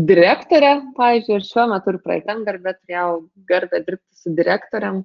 direktorė, 0.09 0.73
pavyzdžiui, 0.97 1.39
ir 1.39 1.47
šiuo 1.47 1.69
metu 1.71 1.95
ir 1.95 2.01
praeitam 2.03 2.43
garbė 2.47 2.75
turėjau 2.81 3.13
garbę 3.47 3.83
dirbti 3.87 4.23
su 4.25 4.35
direktoriam. 4.35 5.05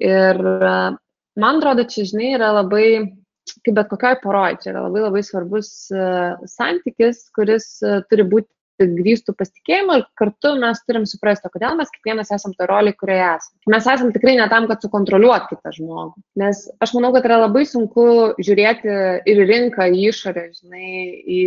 Ir 0.00 0.38
man 0.40 1.58
atrodo, 1.58 1.84
čia, 1.90 2.06
žinai, 2.12 2.36
yra 2.38 2.52
labai 2.60 2.86
kaip 3.66 3.74
bet 3.74 3.90
kokioj 3.90 4.20
poroj, 4.22 4.60
čia 4.62 4.70
yra 4.74 4.86
labai 4.86 5.02
labai 5.08 5.24
svarbus 5.26 5.72
santykis, 6.54 7.26
kuris 7.34 7.72
turi 7.82 8.26
būti 8.30 8.48
grįstų 8.88 9.34
pasitikėjimu 9.38 9.98
ir 9.98 10.04
kartu 10.18 10.52
mes 10.60 10.80
turim 10.86 11.06
suprasti, 11.08 11.50
kodėl 11.52 11.76
mes 11.78 11.92
kiekvienas 11.94 12.32
esam 12.36 12.54
to 12.56 12.66
roliai, 12.68 12.96
kurioje 12.96 13.26
esame. 13.26 13.60
Mes 13.74 13.88
esam 13.94 14.12
tikrai 14.14 14.36
ne 14.38 14.48
tam, 14.52 14.66
kad 14.70 14.84
sukontroliuot 14.84 15.48
kitą 15.50 15.72
žmogų. 15.76 16.22
Nes 16.40 16.62
aš 16.82 16.94
manau, 16.96 17.12
kad 17.16 17.28
yra 17.28 17.40
labai 17.44 17.64
sunku 17.68 18.06
žiūrėti 18.40 18.96
ir 19.30 19.42
rinką, 19.50 19.88
į 19.92 20.10
išorę, 20.10 20.46
žinai, 20.58 20.92
į 21.24 21.40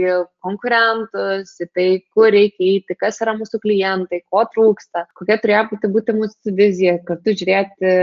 konkurentus, 0.43 1.55
į 1.63 1.69
tai, 1.73 1.87
kur 2.13 2.31
reikia 2.33 2.69
eiti, 2.71 2.97
kas 2.99 3.21
yra 3.23 3.35
mūsų 3.39 3.61
klientai, 3.63 4.23
ko 4.31 4.45
trūksta, 4.53 5.07
kokia 5.17 5.39
turėtų 5.43 5.91
būti 5.93 6.17
mūsų 6.17 6.57
vizija, 6.57 6.97
kartu 7.07 7.35
žiūrėti 7.39 7.95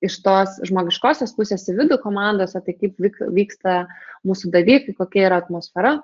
iš 0.00 0.16
tos 0.24 0.56
žmogiškosios 0.64 1.34
pusės 1.36 1.66
į 1.68 1.76
vidų 1.82 2.00
komandose, 2.00 2.60
tai 2.64 2.72
kaip 2.76 2.96
vyksta 3.36 3.82
mūsų 4.26 4.52
dalykai, 4.54 4.96
kokia 4.96 5.26
yra 5.28 5.40
atmosfera 5.42 5.98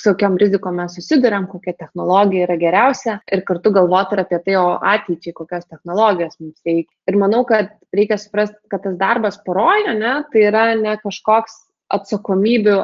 su 0.00 0.12
kokiam 0.12 0.36
rizikom 0.40 0.76
mes 0.80 0.96
susidurėm, 0.98 1.46
kokia 1.50 1.76
technologija 1.78 2.46
yra 2.48 2.58
geriausia 2.60 3.16
ir 3.32 3.44
kartu 3.48 3.72
galvoti 3.74 4.16
ir 4.16 4.22
apie 4.24 4.42
tai, 4.44 4.58
o 4.60 4.76
ateičiai 4.94 5.36
kokios 5.36 5.66
technologijos 5.70 6.38
mums 6.40 6.60
reikia. 6.66 6.92
Ir 7.10 7.18
manau, 7.20 7.44
kad 7.48 7.72
reikia 7.96 8.18
suprasti, 8.20 8.58
kad 8.72 8.84
tas 8.86 8.98
darbas 9.00 9.40
poroje, 9.46 9.96
ne, 9.98 10.18
tai 10.32 10.46
yra 10.50 10.68
ne 10.78 10.96
kažkoks 11.02 11.58
atsakomybių 11.96 12.78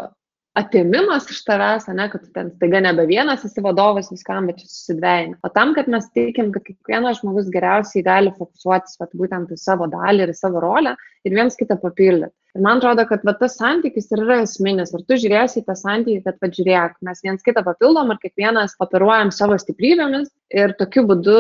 atėmimas 0.59 1.31
iš 1.33 1.40
tavęs, 1.46 1.87
ne, 1.96 2.07
kad 2.12 2.27
ten 2.37 2.51
staiga 2.53 2.83
nebe 2.85 3.07
vienas 3.09 3.44
esi 3.46 3.62
vadovas 3.64 4.11
viskam, 4.12 4.51
bet 4.51 4.61
susidvėjai. 4.61 5.33
O 5.46 5.51
tam, 5.55 5.72
kad 5.77 5.88
mes 5.92 6.11
teikiam, 6.12 6.51
kad 6.53 6.66
kiekvienas 6.66 7.22
žmogus 7.22 7.48
geriausiai 7.55 8.05
gali 8.05 8.35
fokusuotis 8.37 9.01
vat, 9.01 9.14
būtent 9.16 9.55
į 9.55 9.59
savo 9.61 9.88
dalį 9.92 10.27
ir 10.27 10.35
į 10.35 10.37
savo 10.37 10.61
rolę 10.64 10.94
ir 11.25 11.37
viens 11.38 11.57
kitą 11.57 11.79
papildyti. 11.81 12.35
Ir 12.52 12.60
man 12.60 12.82
atrodo, 12.82 13.06
kad 13.08 13.22
va, 13.24 13.32
tas 13.40 13.54
santykis 13.56 14.10
ir 14.12 14.20
yra 14.26 14.42
esminis. 14.44 14.90
Ar 14.92 15.00
tu 15.08 15.16
žiūrėsi 15.16 15.62
į 15.62 15.64
tą 15.64 15.76
santykį, 15.78 16.18
kad, 16.26 16.36
va, 16.42 16.50
žiūrėk, 16.52 16.98
mes 17.08 17.22
viens 17.24 17.46
kitą 17.46 17.62
papildom 17.64 18.12
ir 18.12 18.18
kiekvienas 18.20 18.74
operuojam 18.84 19.32
savo 19.32 19.56
stiprybėmis 19.60 20.28
ir 20.52 20.74
tokiu 20.76 21.06
būdu 21.08 21.38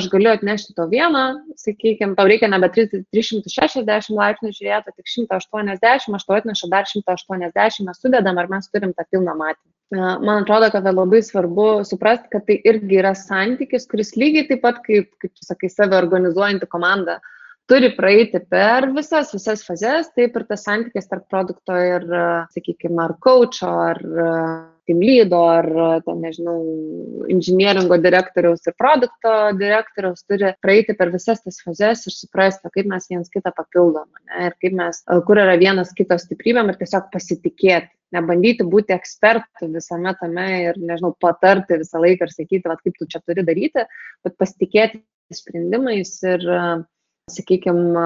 aš 0.00 0.08
galiu 0.10 0.32
atnešti 0.32 0.74
to 0.74 0.88
vieną, 0.90 1.24
sakykime, 1.62 2.16
tau 2.18 2.26
reikia 2.26 2.50
nebe 2.50 2.72
360 2.74 4.10
laipsnių 4.18 4.52
žiūrėti, 4.58 4.96
tik 4.98 5.14
180, 5.14 6.18
aš 6.18 6.26
to 6.26 6.40
atnešu 6.40 6.72
dar 6.74 6.90
180, 6.90 7.86
mes 7.86 8.02
sudedam 8.02 8.42
ar 8.42 8.50
mes 8.50 8.70
turim 8.74 8.96
tą 8.98 9.06
pilną 9.06 9.38
matymą. 9.38 9.70
Man 9.94 10.42
atrodo, 10.42 10.72
kad 10.74 10.84
labai 10.84 11.22
svarbu 11.24 11.86
suprasti, 11.86 12.28
kad 12.34 12.50
tai 12.50 12.58
irgi 12.66 12.98
yra 12.98 13.14
santykis, 13.16 13.86
kuris 13.88 14.16
lygiai 14.18 14.50
taip 14.50 14.66
pat 14.66 14.82
kaip, 14.82 15.14
kaip 15.22 15.38
sakai, 15.38 15.70
save 15.70 15.96
organizuojanti 15.96 16.66
komanda 16.68 17.20
turi 17.68 17.92
praeiti 17.96 18.40
per 18.48 18.88
visas, 18.96 19.34
visas 19.36 19.62
fazes, 19.66 20.08
taip 20.16 20.36
ir 20.40 20.48
tas 20.48 20.64
santykis 20.64 21.08
tarp 21.10 21.28
produkto 21.28 21.76
ir, 21.76 22.08
sakykime, 22.54 22.98
ar 23.04 23.14
coacho, 23.24 23.70
ar 23.90 24.02
team 24.88 25.02
lydo, 25.04 25.42
ar, 25.52 25.68
ten, 26.06 26.22
nežinau, 26.24 26.56
inžinieringo 27.28 27.98
direktoriaus 28.00 28.64
ir 28.64 28.76
produkto 28.80 29.34
direktoriaus 29.60 30.24
turi 30.24 30.54
praeiti 30.64 30.96
per 30.96 31.12
visas 31.12 31.44
tas 31.44 31.60
fazes 31.64 32.06
ir 32.08 32.16
suprasti, 32.16 32.72
kaip 32.72 32.88
mes 32.88 33.10
viens 33.12 33.28
kitą 33.34 33.52
papildom, 33.52 34.08
ne, 34.30 34.48
ir 34.48 34.56
kaip 34.64 34.76
mes, 34.80 35.04
kur 35.28 35.44
yra 35.44 35.58
vienas 35.60 35.92
kito 35.96 36.16
stiprybėm 36.18 36.72
ir 36.72 36.80
tiesiog 36.80 37.12
pasitikėti. 37.12 37.92
Nebandyti 38.16 38.64
būti 38.64 38.94
ekspertų 38.94 39.66
visame 39.74 40.14
tame 40.16 40.46
ir, 40.62 40.78
nežinau, 40.80 41.10
patarti 41.20 41.76
visą 41.82 42.00
laiką 42.00 42.24
ir 42.24 42.32
sakyti, 42.32 42.64
va, 42.64 42.78
kaip 42.80 42.96
tu 42.96 43.04
čia 43.12 43.20
turi 43.20 43.44
daryti, 43.44 43.84
bet 44.24 44.38
pasitikėti 44.40 45.02
sprendimais 45.36 46.14
ir 46.24 46.46
sakykime, 47.32 48.02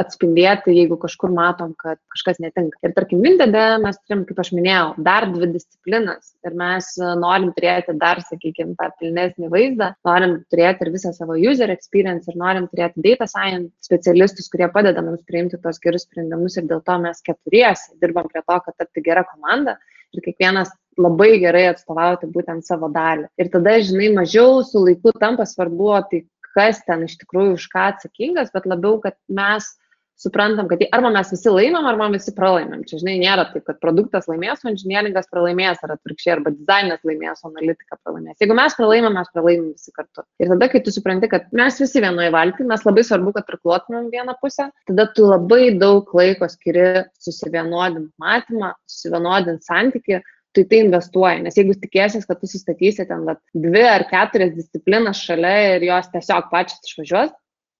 atspindėti, 0.00 0.74
jeigu 0.76 0.98
kažkur 1.00 1.32
matom, 1.34 1.72
kad 1.80 1.98
kažkas 2.14 2.40
netinka. 2.42 2.78
Ir 2.84 2.94
tarkim, 2.96 3.22
Vintede 3.24 3.62
mes 3.82 3.98
turim, 4.02 4.24
kaip 4.28 4.42
aš 4.42 4.52
minėjau, 4.56 4.86
dar 5.06 5.28
dvi 5.32 5.50
disciplinas 5.54 6.34
ir 6.46 6.58
mes 6.58 6.90
norim 7.20 7.52
turėti 7.56 7.96
dar, 8.00 8.22
sakykime, 8.28 8.76
tą 8.80 8.90
pilnesnį 9.00 9.50
vaizdą, 9.52 9.90
norim 10.08 10.36
turėti 10.52 10.86
ir 10.86 10.92
visą 10.94 11.14
savo 11.16 11.38
user 11.38 11.72
experience 11.74 12.30
ir 12.30 12.38
norim 12.40 12.68
turėti 12.72 13.04
data 13.08 13.28
science 13.30 13.72
specialistus, 13.86 14.50
kurie 14.52 14.68
padeda 14.74 15.04
mums 15.04 15.24
priimti 15.28 15.60
tos 15.62 15.80
gerus 15.82 16.08
sprendimus 16.08 16.58
ir 16.58 16.68
dėl 16.70 16.84
to 16.84 17.00
mes 17.02 17.24
keturiesi 17.24 17.98
dirbam 18.02 18.30
prie 18.30 18.42
to, 18.44 18.60
kad 18.66 18.80
tapti 18.80 19.04
gera 19.04 19.24
komanda 19.28 19.78
ir 20.14 20.22
kiekvienas 20.24 20.70
labai 21.00 21.38
gerai 21.42 21.64
atstovauti 21.72 22.28
būtent 22.30 22.66
savo 22.66 22.88
dalį. 22.94 23.26
Ir 23.40 23.50
tada, 23.50 23.76
žinai, 23.82 24.12
mažiau 24.14 24.62
su 24.66 24.82
laiku 24.84 25.12
tampa 25.18 25.46
svarbu, 25.48 25.90
tai 26.10 26.22
kas 26.56 26.82
ten 26.88 27.06
iš 27.08 27.18
tikrųjų 27.22 27.56
už 27.58 27.70
ką 27.72 27.88
atsakingas, 27.92 28.52
bet 28.54 28.68
labiau, 28.70 29.00
kad 29.02 29.18
mes 29.28 29.74
suprantam, 30.16 30.68
kad 30.68 30.82
arba 30.94 31.10
mes 31.12 31.30
visi 31.32 31.50
laimėm, 31.50 31.86
arba 31.90 32.06
visi 32.12 32.32
pralaimėm. 32.36 32.84
Čia, 32.88 33.00
žinai, 33.02 33.14
nėra 33.22 33.46
taip, 33.50 33.64
kad 33.66 33.80
produktas 33.82 34.28
laimės, 34.30 34.62
o 34.62 34.70
inžinieringas 34.70 35.26
pralaimės, 35.32 35.82
ar 35.84 35.96
atvirkščiai, 35.96 36.36
arba 36.36 36.52
dizainas 36.54 37.02
laimės, 37.06 37.42
o 37.42 37.50
analitika 37.50 37.98
pralaimės. 37.98 38.38
Jeigu 38.42 38.56
mes 38.58 38.76
pralaimėm, 38.78 39.18
mes 39.18 39.32
pralaimėm 39.34 39.72
visi 39.72 39.94
kartu. 39.96 40.24
Ir 40.42 40.52
tada, 40.52 40.70
kai 40.70 40.82
tu 40.86 40.94
supranti, 40.94 41.30
kad 41.32 41.50
mes 41.56 41.80
visi 41.82 42.02
vienoje 42.04 42.30
valtyje, 42.34 42.68
mes 42.70 42.86
labai 42.86 43.06
svarbu, 43.08 43.34
kad 43.38 43.48
priklotumėm 43.50 44.10
vieną 44.14 44.36
pusę, 44.42 44.70
tada 44.90 45.08
tu 45.16 45.26
labai 45.26 45.74
daug 45.82 46.14
laiko 46.16 46.48
skiri 46.52 46.86
susivienodinti 47.24 48.12
matymą, 48.22 48.74
susivienodinti 48.90 49.66
santyki, 49.66 50.22
tu 50.54 50.62
į 50.62 50.68
tai 50.70 50.80
investuoji. 50.84 51.42
Nes 51.46 51.58
jeigu 51.58 51.76
tikėsies, 51.82 52.26
kad 52.28 52.40
tu 52.40 52.50
sustatysi 52.50 53.06
ten 53.08 53.26
vat, 53.28 53.42
dvi 53.54 53.82
ar 53.88 54.06
keturias 54.10 54.54
disciplinas 54.56 55.22
šalia 55.26 55.74
ir 55.74 55.88
jos 55.88 56.10
tiesiog 56.14 56.48
pačios 56.52 56.86
išvažiuos, 56.88 57.34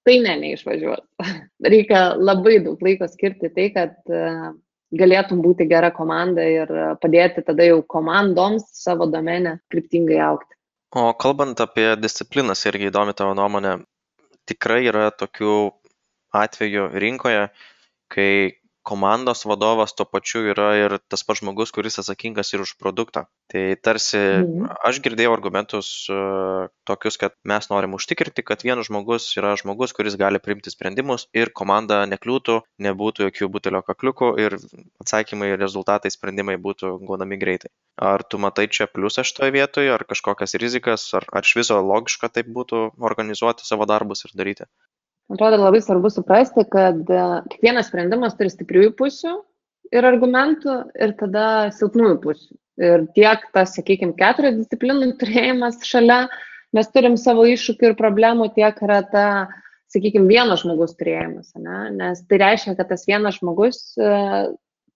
tai 0.04 0.18
ne, 0.24 0.34
neišvažiuos. 0.42 1.06
Reikia 1.74 2.04
labai 2.18 2.58
daug 2.64 2.82
laiko 2.84 3.08
skirti 3.10 3.52
tai, 3.54 3.70
kad 3.76 3.96
uh, 4.12 4.52
galėtum 4.98 5.42
būti 5.44 5.66
gera 5.70 5.90
komanda 5.94 6.44
ir 6.46 6.70
padėti 7.02 7.44
tada 7.46 7.66
jau 7.66 7.80
komandoms 7.82 8.66
savo 8.76 9.08
domenę 9.10 9.58
kryptingai 9.72 10.20
aukti. 10.26 10.52
O 10.94 11.10
kalbant 11.18 11.58
apie 11.62 11.88
disciplinas, 11.98 12.62
irgi 12.70 12.90
įdomi 12.90 13.16
tavo 13.18 13.34
nuomonė, 13.34 13.80
tikrai 14.46 14.84
yra 14.86 15.08
tokių 15.10 15.54
atvejų 16.34 16.90
rinkoje, 17.02 17.48
kai 18.12 18.30
komandos 18.84 19.44
vadovas 19.48 19.94
tuo 19.96 20.04
pačiu 20.04 20.44
yra 20.52 20.68
ir 20.76 20.96
tas 21.08 21.24
pats 21.24 21.40
žmogus, 21.40 21.72
kuris 21.74 21.98
atsakingas 22.02 22.52
ir 22.52 22.62
už 22.64 22.74
produktą. 22.80 23.24
Tai 23.52 23.62
tarsi 23.80 24.20
mhm. 24.20 24.68
aš 24.88 25.00
girdėjau 25.04 25.32
argumentus 25.34 25.88
uh, 26.12 26.68
tokius, 26.88 27.16
kad 27.20 27.34
mes 27.48 27.68
norim 27.72 27.96
užtikrinti, 27.98 28.44
kad 28.46 28.64
vienas 28.66 28.90
žmogus 28.90 29.30
yra 29.40 29.54
žmogus, 29.60 29.96
kuris 29.96 30.18
gali 30.20 30.40
priimti 30.44 30.72
sprendimus 30.74 31.26
ir 31.36 31.52
komanda 31.56 32.02
nekliūtų, 32.10 32.60
nebūtų 32.86 33.28
jokių 33.28 33.50
butelio 33.56 33.82
kakliukų 33.86 34.34
ir 34.44 34.58
atsakymai, 35.02 35.54
rezultatai, 35.60 36.12
sprendimai 36.12 36.58
būtų 36.68 36.98
gaunami 37.08 37.40
greitai. 37.40 37.72
Ar 37.96 38.24
tu 38.26 38.40
matai 38.42 38.66
čia 38.68 38.88
pliusą 38.90 39.24
šitoje 39.24 39.54
vietoje, 39.54 39.92
ar 39.94 40.04
kažkokias 40.08 40.56
rizikas, 40.60 41.06
ar, 41.16 41.28
ar 41.32 41.46
iš 41.46 41.56
viso 41.60 41.80
logiška 41.80 42.32
taip 42.36 42.52
būtų 42.52 42.88
organizuoti 43.10 43.64
savo 43.64 43.88
darbus 43.88 44.26
ir 44.26 44.36
daryti? 44.36 44.68
Atrodo 45.32 45.58
labai 45.62 45.80
svarbu 45.82 46.10
suprasti, 46.12 46.66
kad 46.70 47.00
e, 47.08 47.24
kiekvienas 47.52 47.88
sprendimas 47.90 48.36
turi 48.38 48.52
stipriųjų 48.52 48.94
pusių 48.98 49.34
ir 49.94 50.08
argumentų 50.08 50.76
ir 51.00 51.14
tada 51.20 51.46
silpnųjų 51.76 52.18
pusių. 52.24 52.56
Ir 52.84 53.04
tiek 53.14 53.44
tas, 53.54 53.76
sakykime, 53.76 54.16
keturių 54.18 54.56
disciplinų 54.56 55.12
turėjimas 55.20 55.78
šalia, 55.86 56.24
mes 56.74 56.90
turim 56.90 57.14
savo 57.20 57.44
iššūkių 57.46 57.92
ir 57.92 57.96
problemų, 57.98 58.50
tiek 58.56 58.80
yra 58.82 58.98
ta, 59.06 59.26
sakykime, 59.94 60.26
vieno 60.26 60.58
žmogus 60.58 60.96
turėjimas. 60.98 61.52
Ne? 61.54 61.78
Nes 61.94 62.24
tai 62.28 62.40
reiškia, 62.42 62.74
kad 62.80 62.90
tas 62.90 63.06
vienas 63.06 63.38
žmogus, 63.38 63.80
e, 63.94 64.10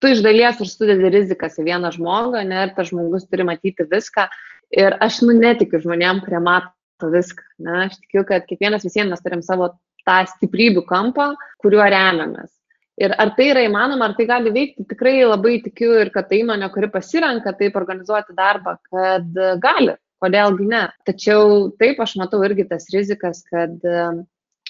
tu 0.03 0.11
iš 0.11 0.23
dalies 0.27 0.59
ir 0.59 0.71
sudedi 0.71 1.13
rizikas 1.15 1.59
į 1.61 1.69
vieną 1.71 1.93
žmogų, 1.95 2.43
ne, 2.51 2.65
ir 2.67 2.75
tas 2.75 2.91
žmogus 2.91 3.29
turi 3.31 3.47
matyti 3.47 3.87
viską. 3.91 4.27
Ir 4.75 4.99
aš 5.05 5.23
nu 5.25 5.37
netikiu 5.39 5.81
žmonėm, 5.81 6.21
kurie 6.25 6.43
mato 6.45 7.13
viską. 7.15 7.47
Ne? 7.63 7.85
Aš 7.87 8.01
tikiu, 8.03 8.27
kad 8.29 8.45
kiekvienas 8.51 8.85
visiems 8.85 9.15
mes 9.15 9.23
turim 9.23 9.45
savo 9.47 9.71
tą 10.09 10.23
stiprybių 10.33 10.85
kampą, 10.89 11.33
kuriuo 11.63 11.85
remiamės. 11.85 12.51
Ir 12.99 13.15
ar 13.23 13.31
tai 13.37 13.53
yra 13.53 13.63
įmanoma, 13.63 14.09
ar 14.09 14.17
tai 14.19 14.27
gali 14.27 14.51
veikti, 14.51 14.89
tikrai 14.91 15.21
labai 15.23 15.61
tikiu 15.63 15.93
ir 16.01 16.11
kad 16.15 16.27
tai 16.31 16.41
įmonė, 16.43 16.67
kuri 16.75 16.89
pasirenka 16.91 17.53
taip 17.61 17.77
organizuoti 17.79 18.35
darbą, 18.35 18.75
kad 18.91 19.39
gali, 19.63 19.95
kodėlgi 20.23 20.67
ne. 20.67 20.83
Tačiau 21.07 21.69
taip 21.79 22.01
aš 22.03 22.17
matau 22.19 22.43
irgi 22.47 22.67
tas 22.73 22.89
rizikas, 22.91 23.45
kad 23.47 23.87
e, 23.87 24.07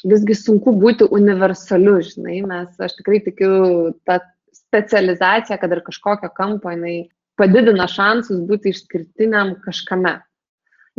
visgi 0.04 0.36
sunku 0.36 0.74
būti 0.76 1.08
universaliu, 1.08 1.96
žinai, 2.04 2.42
mes, 2.50 2.74
aš 2.76 2.98
tikrai 2.98 3.22
tikiu 3.24 3.94
tą 4.04 4.20
specializaciją, 4.60 5.56
kad 5.62 5.72
ir 5.72 5.82
kažkokio 5.86 6.28
kampo 6.36 6.74
jinai 6.74 6.98
padidina 7.40 7.88
šansus 7.88 8.44
būti 8.44 8.74
išskirtiniam 8.74 9.56
kažkame. 9.64 10.18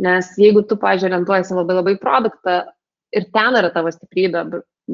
Nes 0.00 0.32
jeigu 0.40 0.64
tu, 0.66 0.80
pažiūrėjau, 0.80 1.12
orientuojasi 1.12 1.54
labai 1.54 1.78
labai 1.78 1.96
produktą, 2.00 2.60
ir 3.16 3.26
ten 3.34 3.58
yra 3.58 3.70
tavo 3.74 3.90
stiprybė 3.94 4.44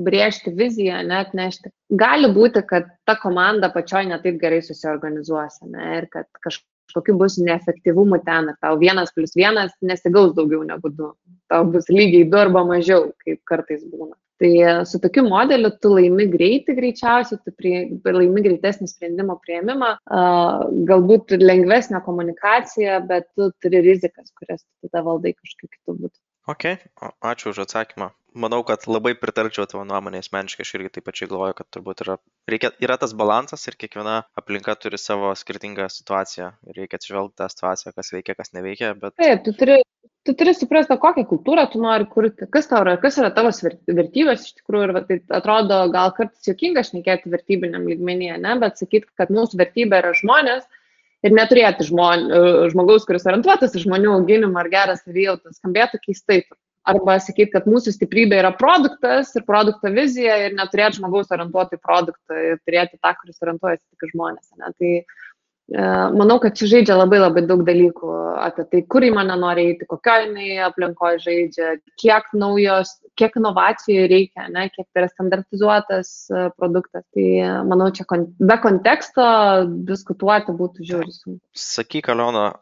brėžti 0.07 0.52
viziją, 0.57 1.00
net 1.09 1.33
nešti. 1.37 1.72
Gali 2.02 2.29
būti, 2.33 2.62
kad 2.68 2.90
ta 3.09 3.16
komanda 3.20 3.70
pačioj 3.72 4.05
netaip 4.11 4.40
gerai 4.42 4.61
susiorganizuos 4.64 5.62
ne, 5.64 5.87
ir 6.00 6.09
kad 6.12 6.29
kažkokiu 6.44 7.16
bus 7.20 7.38
neefektyvumu 7.40 8.20
ten 8.26 8.52
ir 8.52 8.61
tau 8.61 8.76
vienas 8.81 9.14
plus 9.16 9.37
vienas 9.38 9.72
nesigaus 9.81 10.35
daugiau 10.37 10.66
negu 10.68 10.92
du. 10.92 11.14
Tau 11.50 11.64
bus 11.72 11.88
lygiai 11.92 12.29
du 12.31 12.38
arba 12.40 12.64
mažiau, 12.68 13.11
kaip 13.24 13.42
kartais 13.48 13.85
būna. 13.87 14.14
Tai 14.37 14.85
su 14.85 14.98
tokiu 15.00 15.22
modeliu 15.24 15.70
tu 15.81 15.94
laimi 15.94 16.26
greitį 16.29 16.74
greičiausiai, 16.76 17.40
tu 17.40 17.55
prie, 17.57 17.76
laimi 18.05 18.42
greitesnį 18.44 18.90
sprendimo 18.90 19.38
prieimimą, 19.40 19.94
uh, 19.96 20.66
galbūt 20.90 21.33
lengvesnę 21.40 22.02
komunikaciją, 22.05 22.98
bet 23.09 23.31
tu 23.33 23.48
turi 23.64 23.81
rizikas, 23.87 24.29
kurias 24.37 24.61
tu 24.61 24.90
tada 24.90 25.07
valdai 25.07 25.33
kažkaip 25.38 25.70
kitų 25.70 25.96
būtų 26.02 26.18
okei 26.53 26.77
ačiū 27.33 27.53
už 27.53 27.65
atsakymą. 27.67 28.11
Manau 28.37 28.61
kad 28.69 28.85
labai 28.85 29.15
pritarčiau 29.17 29.65
tavo 29.65 29.85
nuomonei 29.89 30.21
asmeniškai. 30.21 30.67
Aš 30.67 30.75
irgi 30.77 30.93
taip 30.97 31.07
pačiai 31.09 31.31
galvoju 31.31 31.57
kad 31.57 31.71
turbūt 31.73 32.03
yra 32.05 32.19
reikia 32.53 32.71
yra 32.85 32.99
tas 33.01 33.15
balansas 33.17 33.65
ir 33.71 33.79
kiekviena 33.81 34.19
aplinka 34.37 34.77
turi 34.77 35.01
savo 35.01 35.33
skirtingą 35.43 35.89
situaciją. 35.93 36.53
Ir 36.69 36.83
reikia 36.83 37.01
atsižvelgt 37.01 37.39
tą 37.41 37.49
situaciją 37.53 37.97
kas 37.97 38.13
veikia 38.13 38.37
kas 38.37 38.53
neveikia 38.59 38.93
bet 39.01 39.17
taip 39.23 39.45
tu 39.47 39.57
turi 39.57 39.81
tu 40.27 40.35
turi 40.35 40.53
suprasti, 40.59 40.97
kokią 41.03 41.25
kultūrą 41.31 41.65
tu 41.71 41.81
nori 41.83 42.07
kurti, 42.11 42.49
kas 42.53 42.67
tau 42.71 42.83
yra, 42.83 42.97
kas 43.03 43.19
yra 43.21 43.31
tavo 43.35 43.53
vertybės 43.99 44.49
iš 44.49 44.57
tikrųjų. 44.59 44.89
Ir 44.89 44.95
va, 44.97 45.03
tai 45.07 45.19
atrodo 45.39 45.79
gal 45.95 46.13
kartais 46.17 46.51
juokinga 46.51 46.83
šnekėti 46.89 47.31
vertybiniam 47.33 47.87
lygmenyje, 47.87 48.41
ne, 48.43 48.57
bet 48.63 48.83
sakyti, 48.83 49.09
kad 49.21 49.31
mūsų 49.35 49.61
vertybė 49.63 50.03
yra 50.03 50.13
žmonės, 50.19 50.67
ir 51.27 51.35
neturėti 51.35 51.89
žmon, 51.89 52.29
žmogaus, 52.73 53.07
kuris 53.09 53.27
orientuotas 53.27 53.75
į 53.77 53.85
žmonių 53.87 54.15
auginimą 54.21 54.62
ar 54.62 54.71
gerą 54.73 54.97
savijautą, 55.01 55.53
skambėtų 55.57 56.03
keistai. 56.07 56.45
Arba 56.87 57.17
sakyti, 57.19 57.51
kad 57.51 57.65
mūsų 57.67 57.91
stiprybė 57.97 58.37
yra 58.39 58.53
produktas 58.55 59.33
ir 59.35 59.43
produkto 59.43 59.91
vizija 59.91 60.37
ir 60.45 60.53
neturėti 60.55 61.01
žmogaus 61.01 61.33
orientuoti 61.35 61.75
į 61.75 61.81
produktą 61.83 62.43
ir 62.53 62.61
turėti 62.62 63.01
tą, 63.03 63.11
kuris 63.19 63.43
orientuojasi 63.43 63.83
tik 63.83 64.12
žmonės. 64.12 64.53
Ne? 64.55 64.71
Tai 64.71 64.93
E, 65.01 65.26
manau, 65.68 66.38
kad 66.42 66.55
čia 66.59 66.68
žaidžia 66.70 66.94
labai 66.94 67.18
labai 67.18 67.42
daug 67.46 67.64
dalykų 67.66 68.11
apie 68.38 68.66
tai, 68.70 68.83
kur 68.92 69.02
įmonė 69.07 69.37
nori 69.40 69.64
eiti, 69.72 69.88
kokioje 69.90 70.29
jinai 70.29 70.61
aplinkoje 70.66 71.22
žaidžia, 71.24 71.72
kiek 71.98 72.29
naujos, 72.38 72.92
kiek 73.18 73.38
inovacijų 73.40 74.05
reikia, 74.12 74.46
ne, 74.52 74.68
kiek 74.74 74.87
tai 74.87 75.02
yra 75.02 75.11
standartizuotas 75.11 76.12
e, 76.31 76.44
produktas. 76.59 77.07
Tai 77.16 77.26
manau, 77.66 77.90
čia 77.94 78.07
kon, 78.09 78.29
be 78.38 78.59
konteksto 78.62 79.26
diskutuoti 79.88 80.55
būtų 80.55 80.87
žiūri 80.87 81.16
sunku. 81.16 81.42
Sakyk, 81.57 82.12
Aliona, 82.14 82.52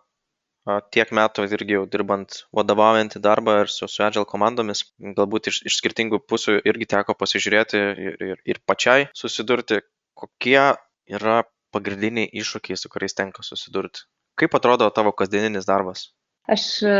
tiek 0.94 1.10
metų 1.12 1.44
irgi 1.52 1.76
jau 1.76 1.84
dirbant 1.90 2.40
vadovaujantį 2.56 3.20
darbą 3.20 3.58
ir 3.64 3.72
su, 3.72 3.88
su 3.90 4.04
Agile 4.06 4.24
komandomis, 4.28 4.86
galbūt 5.18 5.50
iš, 5.52 5.60
iš 5.68 5.80
skirtingų 5.80 6.22
pusių 6.24 6.56
irgi 6.64 6.88
teko 6.94 7.16
pasižiūrėti 7.20 7.80
ir, 7.80 8.16
ir, 8.30 8.40
ir 8.48 8.62
pačiai 8.64 9.10
susidurti, 9.16 9.82
kokie 10.16 10.72
yra 11.10 11.42
pagrindiniai 11.76 12.30
iššūkiai 12.42 12.80
su 12.80 12.90
kuriais 12.94 13.16
tenka 13.20 13.46
susidurti. 13.46 14.06
Kaip 14.40 14.56
atrodo 14.58 14.90
tavo 14.98 15.12
kasdieninis 15.20 15.68
darbas 15.70 16.08
Aš 16.44 16.82
e, 16.84 16.94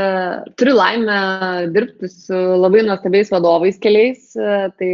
turiu 0.57 0.73
laimę 0.79 1.17
dirbti 1.69 2.09
su 2.09 2.37
labai 2.57 2.81
nuostabiais 2.87 3.29
vadovais 3.29 3.77
keliais. 3.77 4.31
E, 4.41 4.71
tai 4.79 4.89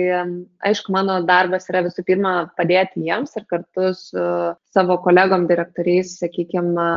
aišku, 0.67 0.91
mano 0.91 1.21
darbas 1.23 1.69
yra 1.71 1.85
visų 1.87 2.03
pirma 2.09 2.33
padėti 2.59 3.05
jiems 3.07 3.39
ir 3.39 3.45
kartu 3.53 3.93
su 3.95 4.25
savo 4.75 4.97
kolegom 5.05 5.47
direktoriais, 5.51 6.17
sakykime, 6.19 6.89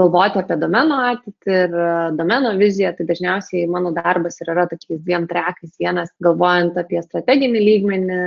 galvoti 0.00 0.42
apie 0.42 0.58
domeno 0.58 0.98
ateitį 1.12 1.54
ir 1.60 1.78
domeno 2.18 2.52
viziją. 2.58 2.90
Tai 2.98 3.06
dažniausiai 3.06 3.70
mano 3.70 3.94
darbas 3.94 4.42
yra 4.42 4.66
tokiais 4.66 4.98
dviem 5.06 5.30
trekais. 5.30 5.76
Vienas 5.78 6.10
galvojant 6.26 6.74
apie 6.82 7.04
strateginį 7.06 7.64
lygmenį 7.70 8.20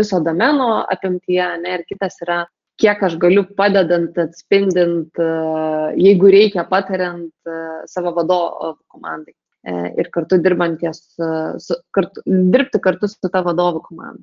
viso 0.00 0.24
domeno 0.24 0.72
apimtyje, 0.96 1.52
ne, 1.60 1.78
ir 1.78 1.88
kitas 1.92 2.16
yra 2.24 2.46
kiek 2.80 3.02
aš 3.06 3.16
galiu 3.22 3.44
padedant, 3.58 4.16
atspindint, 4.18 5.10
e, 5.20 5.30
jeigu 6.00 6.30
reikia 6.34 6.66
patariant 6.68 7.32
e, 7.46 7.58
savo 7.90 8.14
vadovo 8.18 8.76
komandai. 8.88 9.34
ir 9.96 10.10
kartu 10.12 10.36
dirbanties, 10.44 10.98
su, 11.64 11.76
kartu, 11.96 12.20
dirbti 12.26 12.76
kartu 12.84 13.08
su 13.08 13.30
ta 13.32 13.40
vadovų 13.40 13.80
komanda. 13.86 14.20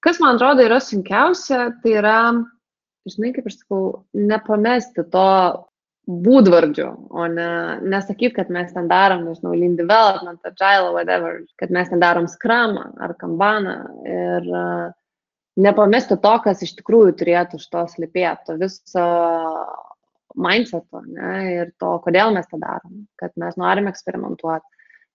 Kas 0.00 0.20
man 0.22 0.38
atrodo 0.38 0.64
yra 0.64 0.78
sunkiausia, 0.80 1.74
tai 1.82 1.92
yra, 2.00 2.20
žinai, 3.04 3.34
kaip 3.34 3.50
aš 3.50 3.58
sakau, 3.58 3.80
nepamesti 4.14 5.04
to 5.12 5.26
būdvardžio, 6.08 6.88
o 7.10 7.26
ne 7.28 7.48
nesakyti, 7.84 8.32
kad 8.38 8.52
mes 8.54 8.70
ten 8.72 8.88
darom, 8.88 9.26
nežinau, 9.28 9.52
lean 9.52 9.74
development, 9.76 10.40
agile, 10.48 10.94
whatever, 10.94 11.42
kad 11.60 11.74
mes 11.74 11.90
ten 11.90 12.00
darom 12.00 12.28
skramą 12.30 12.86
ar 13.04 13.12
kambaną 13.20 13.76
ir 14.08 14.48
uh, 14.48 14.86
nepamesti 15.58 16.16
to, 16.22 16.34
kas 16.44 16.64
iš 16.64 16.76
tikrųjų 16.78 17.14
turėtų 17.18 17.60
iš 17.60 17.68
to 17.72 17.84
slypėti, 17.92 18.46
to 18.48 18.58
viso 18.60 19.06
mindseto 20.38 21.02
ne, 21.06 21.36
ir 21.54 21.70
to, 21.82 21.96
kodėl 22.04 22.34
mes 22.36 22.48
tą 22.50 22.60
darom, 22.62 23.06
kad 23.18 23.32
mes 23.40 23.56
norim 23.58 23.88
eksperimentuoti, 23.90 24.66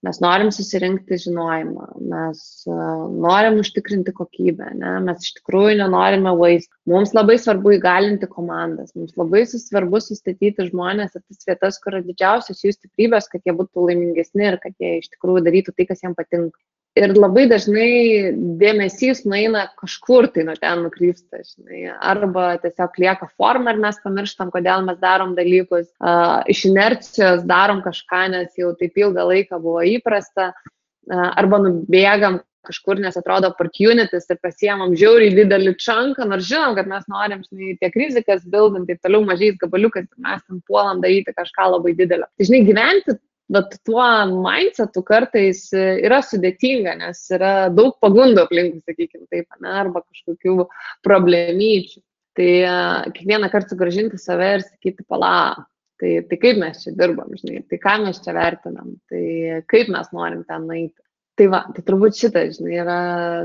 mes 0.04 0.20
norim 0.20 0.50
susirinkti 0.52 1.16
žinojimą, 1.22 1.86
mes 2.12 2.42
uh, 2.68 3.06
norim 3.24 3.62
užtikrinti 3.62 4.12
kokybę, 4.18 4.74
ne, 4.82 4.98
mes 5.06 5.24
iš 5.24 5.38
tikrųjų 5.38 5.78
nenorime 5.80 6.34
waste. 6.40 6.74
Mums 6.92 7.16
labai 7.16 7.38
svarbu 7.40 7.78
įgalinti 7.78 8.28
komandas, 8.28 8.92
mums 8.98 9.16
labai 9.20 9.46
svarbu 9.48 10.04
sustatyti 10.04 10.68
žmonės 10.68 11.16
į 11.16 11.24
tas 11.24 11.48
vietas, 11.48 11.80
kur 11.80 11.96
yra 11.96 12.04
didžiausios 12.10 12.66
jų 12.66 12.76
stiprybės, 12.76 13.32
kad 13.32 13.48
jie 13.48 13.56
būtų 13.56 13.88
laimingesni 13.88 14.50
ir 14.50 14.60
kad 14.66 14.76
jie 14.84 14.98
iš 15.00 15.14
tikrųjų 15.16 15.48
darytų 15.48 15.78
tai, 15.78 15.88
kas 15.94 16.04
jiems 16.04 16.20
patinka 16.20 16.60
ir 16.98 17.14
labai 17.18 17.46
dažnai 17.50 18.34
dėmesys 18.62 19.24
nueina 19.26 19.66
kažkur 19.80 20.30
tai 20.34 20.46
nuo 20.48 20.56
ten 20.60 20.84
nukrypsta, 20.86 21.42
žinai, 21.42 21.88
arba 21.98 22.54
tiesiog 22.62 23.00
lieka 23.02 23.30
forma 23.34 23.74
ir 23.74 23.82
mes 23.82 23.98
pamirštam, 24.04 24.52
kodėl 24.54 24.86
mes 24.86 25.00
darom 25.02 25.34
dalykus, 25.38 25.90
uh, 26.04 26.42
iš 26.50 26.68
inercijos 26.70 27.46
darom 27.50 27.82
kažką, 27.86 28.24
nes 28.36 28.58
jau 28.60 28.74
taip 28.78 28.98
ilgą 29.02 29.28
laiką 29.32 29.62
buvo 29.64 29.84
įprasta, 29.96 30.52
uh, 30.54 31.30
arba 31.34 31.64
nubėgam 31.66 32.42
kažkur, 32.64 33.02
nes 33.04 33.18
atrodo 33.20 33.50
opportunities 33.52 34.30
ir 34.30 34.40
pasiemam 34.40 34.94
žiauriai 34.96 35.34
didelį 35.36 35.74
čanką, 35.84 36.30
nors 36.30 36.48
žinom, 36.48 36.78
kad 36.78 36.88
mes 36.88 37.04
norim, 37.12 37.42
žinai, 37.50 37.74
tiek 37.82 37.98
rizikas 38.00 38.46
bildant, 38.48 38.88
taip 38.88 39.02
toliau 39.04 39.26
mažais 39.28 39.58
gabaliukais, 39.60 40.08
mes 40.24 40.46
ten 40.46 40.62
puolam 40.70 41.02
daryti 41.04 41.36
kažką 41.36 41.74
labai 41.74 41.98
didelio. 41.98 42.30
Tai, 42.30 42.48
žinai, 42.48 42.62
gyventi 42.70 43.18
bet 43.52 43.76
tuo 43.86 44.06
mindsetu 44.30 45.04
kartais 45.06 45.66
yra 45.76 46.22
sudėtinga, 46.24 46.96
nes 47.02 47.22
yra 47.34 47.54
daug 47.74 47.98
pagundų 48.04 48.46
aplinkui, 48.46 48.82
sakykime 48.88 49.28
taip, 49.32 49.48
ne, 49.60 49.76
arba 49.84 50.04
kažkokių 50.06 50.68
problemyčių. 51.06 52.02
Tai 52.34 52.50
kiekvieną 53.14 53.50
kartą 53.54 53.76
sugražinti 53.76 54.18
save 54.18 54.48
ir 54.56 54.64
sakyti, 54.66 55.06
pala, 55.06 55.34
tai, 56.02 56.16
tai 56.30 56.40
kaip 56.42 56.58
mes 56.62 56.80
čia 56.82 56.96
dirbam, 56.98 57.30
žinai, 57.38 57.62
tai 57.70 57.78
ką 57.84 57.98
mes 58.08 58.22
čia 58.24 58.34
vertinam, 58.34 58.96
tai 59.12 59.62
kaip 59.70 59.92
mes 59.94 60.10
norim 60.16 60.42
ten 60.48 60.66
nueiti. 60.70 60.98
Tai 61.38 61.48
va, 61.50 61.64
tai 61.74 61.82
turbūt 61.86 62.18
šitą, 62.18 62.46
žinai, 62.54 62.74
yra 62.78 62.98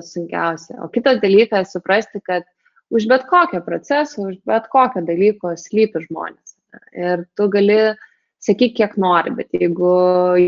sunkiausia. 0.05 0.77
O 0.85 0.91
kitas 0.93 1.21
dalykas- 1.23 1.73
suprasti, 1.75 2.21
kad 2.25 2.45
už 2.93 3.07
bet 3.09 3.25
kokią 3.29 3.63
procesą, 3.65 4.29
už 4.29 4.41
bet 4.49 4.69
kokią 4.73 5.05
dalyko 5.09 5.55
slypi 5.57 6.05
žmonės. 6.05 6.57
Ir 6.93 7.25
tu 7.37 7.49
gali 7.49 7.79
uh, 7.93 8.08
sakyk, 8.45 8.75
kiek 8.79 8.97
nori, 9.01 9.33
bet 9.39 9.55
jeigu 9.57 9.93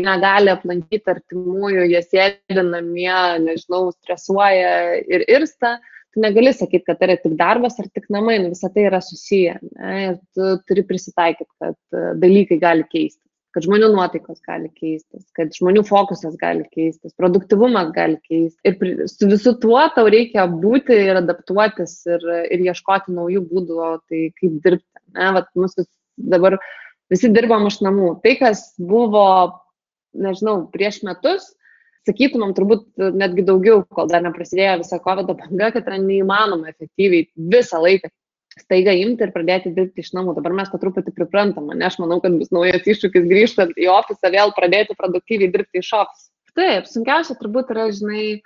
negali 0.05 0.51
aplankyti 0.53 1.11
artimųjų, 1.11 1.87
jie 1.91 2.03
sėdi 2.05 2.63
namie, 2.67 3.15
nežinau, 3.43 3.89
stresuoja 3.99 5.01
ir 5.11 5.25
irsta, 5.27 5.77
tu 6.13 6.21
negali 6.23 6.53
sakyti, 6.53 6.85
kad 6.87 6.99
tai 6.99 7.09
yra 7.09 7.17
tik 7.23 7.35
darbas 7.39 7.79
ar 7.79 7.89
tik 7.91 8.07
namai, 8.11 8.37
nu, 8.43 8.51
visą 8.51 8.71
tai 8.73 8.87
yra 8.89 9.01
susiję. 9.03 9.57
Ne? 9.75 9.91
Ir 10.05 10.15
tu 10.35 10.53
turi 10.67 10.83
prisitaikyti, 10.87 11.51
kad 11.61 11.77
e, 11.95 12.07
dalykai 12.19 12.57
gali 12.61 12.87
keistis, 12.91 13.27
kad 13.55 13.67
žmonių 13.67 13.91
nuotaikos 13.93 14.43
gali 14.47 14.71
keistis, 14.75 15.23
kad 15.37 15.55
žmonių 15.55 15.85
fokusas 15.87 16.35
gali 16.39 16.67
keistis, 16.75 17.15
produktivumas 17.19 17.93
gali 17.95 18.19
keistis. 18.27 18.59
Ir 18.67 19.07
su 19.11 19.31
visu 19.31 19.55
tuo 19.63 19.81
tau 19.95 20.11
reikia 20.11 20.47
būti 20.51 20.99
ir 21.07 21.21
adaptuotis 21.21 21.97
ir, 22.11 22.27
ir 22.51 22.67
ieškoti 22.71 23.15
naujų 23.15 23.47
būdų, 23.51 23.81
tai 24.11 24.27
kaip 24.39 24.59
dirbti. 24.67 25.03
Ne? 25.15 25.33
Vat, 25.39 25.51
mūsų 25.59 25.87
dabar 26.31 26.59
visi 27.11 27.31
dirbam 27.33 27.67
iš 27.69 27.81
namų. 27.85 28.13
Tai, 28.23 28.35
kas 28.39 28.63
buvo, 28.79 29.25
nežinau, 30.17 30.63
prieš 30.73 31.01
metus, 31.07 31.51
sakytumėm 32.07 32.55
turbūt 32.57 32.87
netgi 32.97 33.45
daugiau, 33.47 33.83
kol 33.93 34.09
dar 34.09 34.23
neprasidėjo 34.25 34.79
visa 34.81 34.99
COVID 35.03 35.35
banga, 35.35 35.71
kad 35.75 35.85
yra 35.85 35.99
neįmanoma 36.01 36.71
efektyviai 36.71 37.27
visą 37.51 37.81
laiką 37.83 38.09
staiga 38.59 38.93
imti 38.97 39.23
ir 39.23 39.31
pradėti 39.35 39.71
dirbti 39.75 40.03
iš 40.03 40.11
namų. 40.17 40.35
Dabar 40.39 40.55
mes 40.57 40.71
to 40.71 40.79
truputį 40.81 41.13
priprantam, 41.15 41.69
ne 41.71 41.87
aš 41.87 41.99
manau, 42.01 42.19
kad 42.23 42.35
bus 42.39 42.51
naujas 42.51 42.87
iššūkis 42.89 43.29
grįžtant 43.29 43.77
į 43.79 43.87
ofisą, 43.93 44.31
vėl 44.33 44.51
pradėti 44.57 44.97
produktyviai 44.97 45.51
dirbti 45.53 45.83
iš 45.83 45.93
ofiso. 46.01 46.27
Taip, 46.57 46.89
sunkiausia 46.91 47.37
turbūt 47.39 47.69
yra, 47.71 47.85
žinai, 47.95 48.41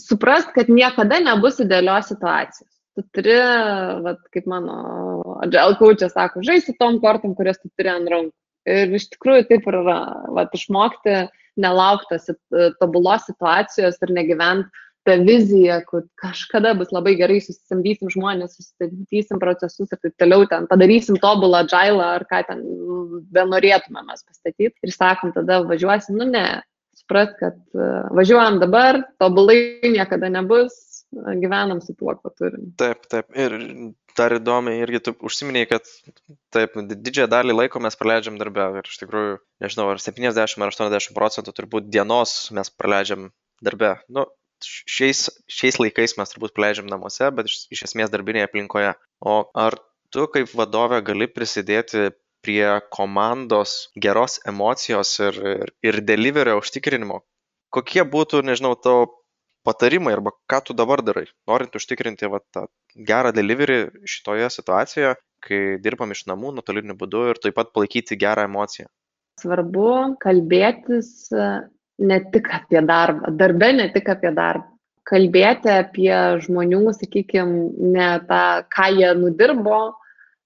suprast, 0.00 0.50
kad 0.56 0.72
niekada 0.72 1.20
nebus 1.22 1.60
idealios 1.62 2.10
situacijos 2.10 2.79
tu 3.00 3.06
turi, 3.16 3.36
vat, 4.04 4.20
kaip 4.34 4.46
mano 4.50 4.76
agile 5.44 5.78
coachas 5.80 6.14
sako, 6.14 6.44
žaisti 6.46 6.76
tom 6.78 7.00
kortom, 7.02 7.34
kurias 7.38 7.58
tu 7.60 7.72
turi 7.74 7.92
ant 7.92 8.12
rankų. 8.12 8.36
Ir 8.70 8.92
iš 8.94 9.08
tikrųjų 9.14 9.46
taip 9.48 9.66
ir 9.66 9.80
yra, 9.80 9.98
vat, 10.36 10.52
išmokti 10.54 11.16
nelauktas 11.60 12.28
tobulos 12.80 13.24
situacijos 13.26 13.98
ir 14.04 14.14
negyventi 14.14 14.86
tą 15.08 15.16
viziją, 15.24 15.80
kad 15.88 16.04
kažkada 16.20 16.74
bus 16.76 16.90
labai 16.92 17.14
gerai, 17.16 17.38
susisamdysim 17.40 18.10
žmonės, 18.12 18.58
susistatysim 18.58 19.40
procesus 19.40 19.88
ir 19.88 20.00
taip 20.02 20.14
toliau 20.20 20.44
ten 20.50 20.66
padarysim 20.68 21.16
tobulą 21.22 21.64
agilą 21.64 22.10
ar 22.18 22.26
ką 22.28 22.42
ten 22.48 22.60
benorėtume 23.32 24.04
mes 24.04 24.20
pastatyti. 24.26 24.76
Ir 24.84 24.92
sakom, 24.92 25.32
tada 25.32 25.62
važiuosim, 25.64 26.20
nu 26.20 26.28
ne, 26.28 26.44
suprat, 27.00 27.32
kad 27.40 27.56
važiuojam 28.16 28.60
dabar, 28.60 29.00
tobulai 29.22 29.80
niekada 29.88 30.28
nebus, 30.28 30.76
gyvenam 31.12 31.80
su 31.82 31.94
tuo, 31.98 32.14
ko 32.22 32.30
turim. 32.30 32.70
Taip, 32.78 33.06
taip. 33.10 33.30
Ir 33.38 33.56
dar 34.18 34.34
įdomi, 34.36 34.76
irgi 34.82 35.02
tu 35.06 35.14
užsiminiai, 35.26 35.68
kad 35.70 35.86
taip, 36.54 36.76
didžiąją 36.90 37.28
dalį 37.30 37.56
laiko 37.56 37.82
mes 37.82 37.98
praleidžiam 37.98 38.38
darbę. 38.40 38.68
Ir 38.80 38.90
iš 38.90 39.00
tikrųjų, 39.02 39.38
nežinau, 39.64 39.88
ar 39.92 40.02
70 40.02 40.66
ar 40.66 40.74
80 40.74 41.16
procentų 41.16 41.54
turbūt 41.56 41.90
dienos 41.90 42.50
mes 42.56 42.70
praleidžiam 42.70 43.30
darbę. 43.64 43.96
Nu, 44.08 44.26
šiais, 44.64 45.26
šiais 45.50 45.80
laikais 45.80 46.16
mes 46.20 46.34
turbūt 46.34 46.54
praleidžiam 46.56 46.90
namuose, 46.90 47.30
bet 47.34 47.50
iš, 47.50 47.64
iš 47.74 47.86
esmės 47.90 48.12
darbinėje 48.12 48.50
aplinkoje. 48.50 48.94
O 49.20 49.42
ar 49.58 49.78
tu 50.14 50.26
kaip 50.32 50.52
vadovė 50.56 51.02
gali 51.06 51.30
prisidėti 51.30 52.10
prie 52.44 52.80
komandos 52.94 53.90
geros 54.00 54.38
emocijos 54.48 55.12
ir, 55.20 55.40
ir, 55.54 55.74
ir 55.84 56.00
deliverio 56.06 56.58
užtikrinimo? 56.62 57.20
Kokie 57.70 58.02
būtų, 58.02 58.42
nežinau, 58.46 58.72
tavo 58.74 59.19
patarimai 59.66 60.14
arba 60.16 60.32
ką 60.50 60.60
tu 60.66 60.76
dabar 60.76 61.02
darai, 61.04 61.26
norint 61.48 61.74
užtikrinti 61.76 62.30
va, 62.32 62.40
tą 62.54 62.66
gerą 63.08 63.32
delivery 63.36 63.82
šitoje 64.08 64.48
situacijoje, 64.56 65.14
kai 65.44 65.60
dirbam 65.84 66.12
iš 66.14 66.24
namų 66.30 66.54
nuotoliniu 66.56 66.96
būdu 67.00 67.26
ir 67.32 67.40
taip 67.42 67.56
pat 67.58 67.72
palaikyti 67.76 68.18
gerą 68.20 68.46
emociją? 68.48 68.88
Svarbu 69.40 69.92
kalbėtis 70.20 71.30
e, 71.32 71.48
ne 72.04 72.18
tik 72.32 72.50
apie 72.52 72.82
darbą, 72.84 73.32
darbe 73.40 73.72
ne 73.76 73.88
tik 73.94 74.10
apie 74.12 74.34
darbą. 74.36 74.68
Kalbėti 75.10 75.70
apie 75.72 76.12
žmonių, 76.44 76.82
sakykime, 76.94 77.70
ne 77.94 78.10
tą, 78.28 78.42
ką 78.70 78.90
jie 78.94 79.08
nudirbo, 79.18 79.80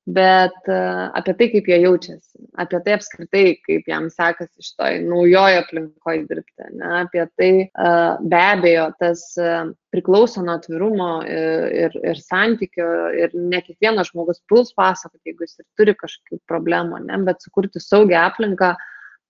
bet 0.07 0.69
e, 0.69 0.79
apie 1.17 1.33
tai, 1.39 1.49
kaip 1.53 1.69
jie 1.71 1.79
jaučiasi, 1.81 2.43
apie 2.61 2.81
tai 2.85 2.97
apskritai, 2.99 3.45
kaip 3.65 3.89
jam 3.89 4.11
sekasi 4.13 4.67
šitoj 4.67 4.99
naujoje 5.07 5.63
aplinkoje 5.63 6.27
dirbti, 6.29 6.69
ne? 6.77 6.91
apie 7.01 7.25
tai 7.41 7.51
e, 7.65 7.93
be 8.21 8.43
abejo, 8.43 8.91
tas 9.01 9.25
e, 9.41 9.55
priklauso 9.95 10.45
nuo 10.45 10.59
atvirumo 10.59 11.11
ir, 11.25 11.69
ir, 11.87 12.01
ir 12.13 12.21
santykio 12.21 12.89
ir 13.17 13.37
ne 13.39 13.63
kiekvienas 13.65 14.13
žmogus 14.13 14.43
puls 14.51 14.75
pasakoti, 14.77 15.31
jeigu 15.31 15.49
jis 15.49 15.63
ir 15.63 15.69
turi 15.79 15.97
kažkokių 15.97 16.43
problemų, 16.53 17.07
ne? 17.09 17.23
bet 17.25 17.41
sukurti 17.47 17.81
saugią 17.81 18.27
aplinką, 18.29 18.75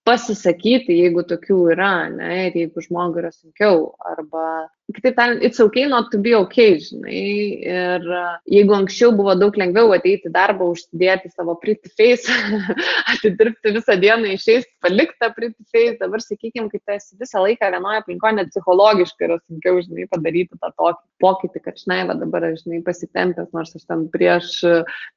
pasisakyti, 0.05 0.99
jeigu 0.99 1.23
tokių 1.25 1.59
yra, 1.73 1.93
ne, 2.13 2.49
ir 2.49 2.59
jeigu 2.59 2.83
žmogui 2.83 3.23
yra 3.23 3.31
sunkiau, 3.33 3.87
arba 4.05 4.67
kitaip 4.93 5.15
tariant, 5.17 5.41
it's 5.41 5.59
okay 5.59 5.85
not 5.89 6.11
to 6.11 6.19
be 6.21 6.35
okay, 6.35 6.77
žinai. 6.77 7.21
Ir 7.65 8.05
e, 8.05 8.23
jeigu 8.53 8.75
anksčiau 8.77 9.13
buvo 9.17 9.33
daug 9.37 9.55
lengviau 9.57 9.93
ateiti 9.95 10.29
į 10.29 10.33
darbą, 10.35 10.67
užsidėti 10.75 11.31
savo 11.33 11.55
pretty 11.61 11.89
face, 11.97 12.29
atidirbti 13.13 13.73
visą 13.73 13.95
dieną 14.01 14.35
išėjus, 14.35 14.67
palikti 14.85 15.17
tą 15.23 15.31
pretty 15.33 15.65
face, 15.73 15.97
dabar 16.01 16.21
sakykime, 16.21 16.69
kai 16.69 16.81
tu 16.81 16.95
esi 16.97 17.17
visą 17.21 17.41
laiką 17.41 17.71
vienoje 17.73 18.03
aplinkoje, 18.03 18.37
net 18.37 18.51
psichologiškai 18.53 19.27
yra 19.29 19.39
sunkiau, 19.41 19.81
žinai, 19.81 20.05
padaryti 20.11 20.61
tą 20.61 20.69
tokį 20.77 21.01
pokytį, 21.23 21.63
kad, 21.65 21.81
žinai, 21.81 21.99
va 22.11 22.17
dabar, 22.21 22.47
žinai, 22.59 22.83
pasitempęs, 22.85 23.49
nors 23.57 23.73
aš 23.73 23.87
ten 23.89 24.05
prieš 24.13 24.51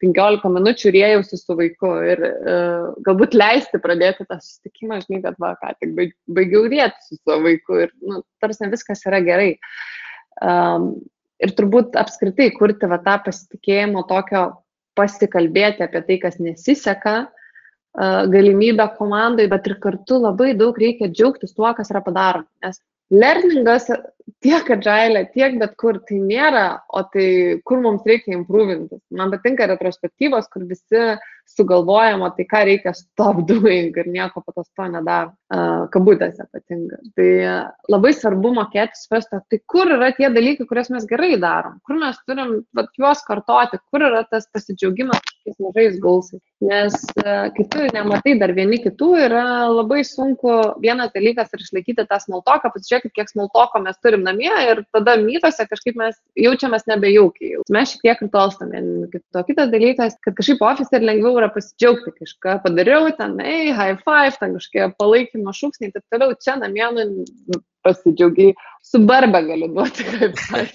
15 0.05 0.49
minučių 0.57 0.95
rėjausi 0.97 1.41
su 1.43 1.59
vaiku 1.59 1.93
ir 2.09 2.25
uh, 2.25 2.89
galbūt 3.05 3.37
leisti 3.37 3.83
pradėti 3.85 4.25
tą 4.25 4.41
susitikimą, 4.41 5.03
žinai, 5.05 5.21
kad 5.29 5.39
va, 5.43 5.53
ką 5.61 5.75
tik 5.77 5.95
baigiau 6.39 6.65
rėti 6.71 7.05
su 7.05 7.21
savo 7.21 7.43
vaiku 7.45 7.83
ir, 7.85 7.93
nu, 8.01 8.23
tarsi 8.41 8.71
viskas 8.73 9.05
yra 9.09 9.21
gerai. 9.25 9.58
Um, 10.39 10.93
ir 11.43 11.55
turbūt 11.59 11.99
apskritai 11.99 12.51
kurti 12.57 12.91
va, 12.91 13.01
tą 13.03 13.19
pasitikėjimo 13.27 14.05
tokio 14.11 14.45
pasikalbėti 14.99 15.85
apie 15.87 16.03
tai, 16.07 16.17
kas 16.23 16.39
nesiseka, 16.43 17.29
galimybę 18.31 18.87
komandai, 18.99 19.49
bet 19.51 19.67
ir 19.67 19.79
kartu 19.83 20.21
labai 20.23 20.53
daug 20.59 20.77
reikia 20.79 21.09
džiaugtis 21.11 21.55
tuo, 21.55 21.71
kas 21.75 21.91
yra 21.91 22.03
padaroma. 22.05 22.47
Nes 22.63 22.81
learningas 23.11 23.89
tiek 24.45 24.71
agile, 24.71 25.25
tiek 25.35 25.59
bet 25.61 25.75
kur 25.81 26.01
tai 26.09 26.21
nėra, 26.23 26.67
o 26.89 27.03
tai 27.13 27.29
kur 27.69 27.83
mums 27.85 28.07
reikia 28.09 28.37
improvintis. 28.37 29.01
Man 29.15 29.33
patinka 29.35 29.69
retrospektyvos, 29.71 30.49
kur 30.53 30.67
visi 30.69 31.17
sugalvojama, 31.49 32.31
tai 32.37 32.45
ką 32.49 32.63
reikia 32.69 32.93
stop 32.97 33.41
doing 33.49 33.97
ir 33.97 34.09
nieko 34.13 34.43
po 34.45 34.53
to 34.53 34.89
nedaro. 34.93 35.33
Uh, 35.49 35.87
kabutėse 35.89 36.45
patinka. 36.53 36.99
Tai 37.17 37.29
labai 37.89 38.11
svarbu 38.13 38.51
mokėti 38.59 39.01
suprasti, 39.01 39.39
tai 39.49 39.59
kur 39.73 39.89
yra 39.95 40.11
tie 40.13 40.29
dalykai, 40.29 40.67
kuriuos 40.69 40.91
mes 40.93 41.07
gerai 41.09 41.39
darom, 41.41 41.79
kur 41.89 41.97
mes 41.97 42.19
turim 42.29 42.51
vat, 42.77 42.91
juos 43.01 43.23
kartoti, 43.25 43.81
kur 43.89 44.05
yra 44.11 44.27
tas 44.29 44.45
pasidžiaugimas 44.53 45.23
tokiais 45.25 45.57
mažais 45.65 45.97
gausais. 46.05 46.43
Nes 46.69 46.99
uh, 47.23 47.49
kai 47.57 47.65
tu 47.73 47.87
nematai 47.95 48.37
dar 48.43 48.53
vieni 48.53 48.81
kitų, 48.85 49.11
yra 49.25 49.47
labai 49.73 50.03
sunku 50.05 50.59
vienas 50.85 51.15
dalykas 51.17 51.55
ir 51.55 51.65
išlaikyti 51.65 52.05
tą 52.11 52.21
smoltoką, 52.27 52.75
pasižiūrėkit, 52.75 53.15
kiek 53.17 53.33
smoltoko 53.33 53.81
mes 53.87 53.97
turim 54.19 54.25
namie 54.25 54.51
ir 54.71 54.83
tada 54.93 55.17
mytose 55.17 55.67
kažkaip 55.69 55.97
mes 55.97 56.17
jaučiamės 56.37 56.87
nebejaukiai. 56.89 57.63
Mes 57.71 57.93
šiek 57.93 58.03
tiek 58.03 58.23
nutolstam 58.23 58.73
vieni 58.73 59.09
kito. 59.13 59.43
Kitas 59.47 59.71
dalykas, 59.71 60.19
kad 60.23 60.35
kažkaip 60.37 60.63
ofise 60.63 60.97
ir 60.97 61.07
lengviau 61.07 61.39
yra 61.39 61.51
pasidžiaugti, 61.53 62.15
kažką 62.19 62.59
padariau, 62.65 63.11
ten, 63.17 63.39
ei, 63.41 63.73
high 63.73 63.99
five, 64.05 64.37
ten 64.39 64.57
kažkokie 64.57 64.91
palaikymo 64.99 65.55
šūksniai, 65.55 65.93
taip 65.95 66.05
toliau, 66.11 66.35
čia 66.43 66.57
namie, 66.59 66.89
nu, 66.95 67.63
pasidžiaugiai, 67.87 68.55
su 68.83 69.01
barbe 69.07 69.41
galiu 69.47 69.71
duoti, 69.73 70.05
kaip 70.13 70.43
aš. 70.59 70.75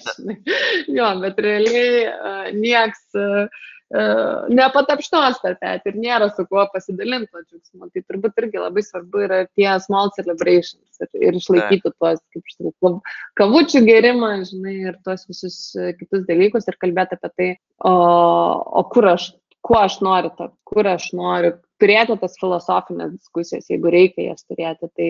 Jo, 0.88 1.12
bet 1.22 1.38
realiai 1.44 2.08
uh, 2.08 2.50
nieks 2.56 3.04
uh, 3.18 3.46
uh, 3.94 4.48
nepatapštos 4.50 5.38
per 5.42 5.56
petį 5.60 5.92
ir 5.92 6.00
nėra 6.02 6.28
su 6.34 6.44
kuo 6.50 6.64
pasidalinti 6.72 7.30
to 7.30 7.44
džiaugsmo. 7.44 7.90
Tai 7.94 8.02
turbūt 8.08 8.42
irgi 8.42 8.62
labai 8.62 8.84
svarbu 8.86 9.22
yra 9.28 9.38
tie 9.54 9.70
small 9.84 10.12
celebrations 10.16 11.04
ir, 11.04 11.10
ir 11.30 11.38
išlaikyti 11.38 11.94
tuos, 11.94 12.20
kaip 12.34 12.50
aš 12.50 12.58
sakau, 12.58 12.96
kavučių 13.40 13.84
gerimą, 13.86 14.34
žinai, 14.50 14.76
ir 14.90 14.98
tuos 15.06 15.24
visus 15.30 15.60
kitus 16.00 16.26
dalykus 16.28 16.68
ir 16.68 16.78
kalbėti 16.82 17.18
apie 17.20 17.32
tai, 17.34 17.50
o, 17.86 17.94
o 17.94 18.84
kur 18.90 19.14
aš 19.14 19.30
kuo 19.64 19.78
aš 19.80 20.00
noriu 20.04 20.32
tapti, 20.36 20.58
kur 20.68 20.88
aš 20.88 21.10
noriu 21.16 21.54
turėti 21.80 22.16
tas 22.20 22.36
filosofinės 22.40 23.14
diskusijas, 23.16 23.70
jeigu 23.72 23.92
reikia 23.92 24.30
jas 24.30 24.44
turėti. 24.44 24.90
Tai 24.98 25.08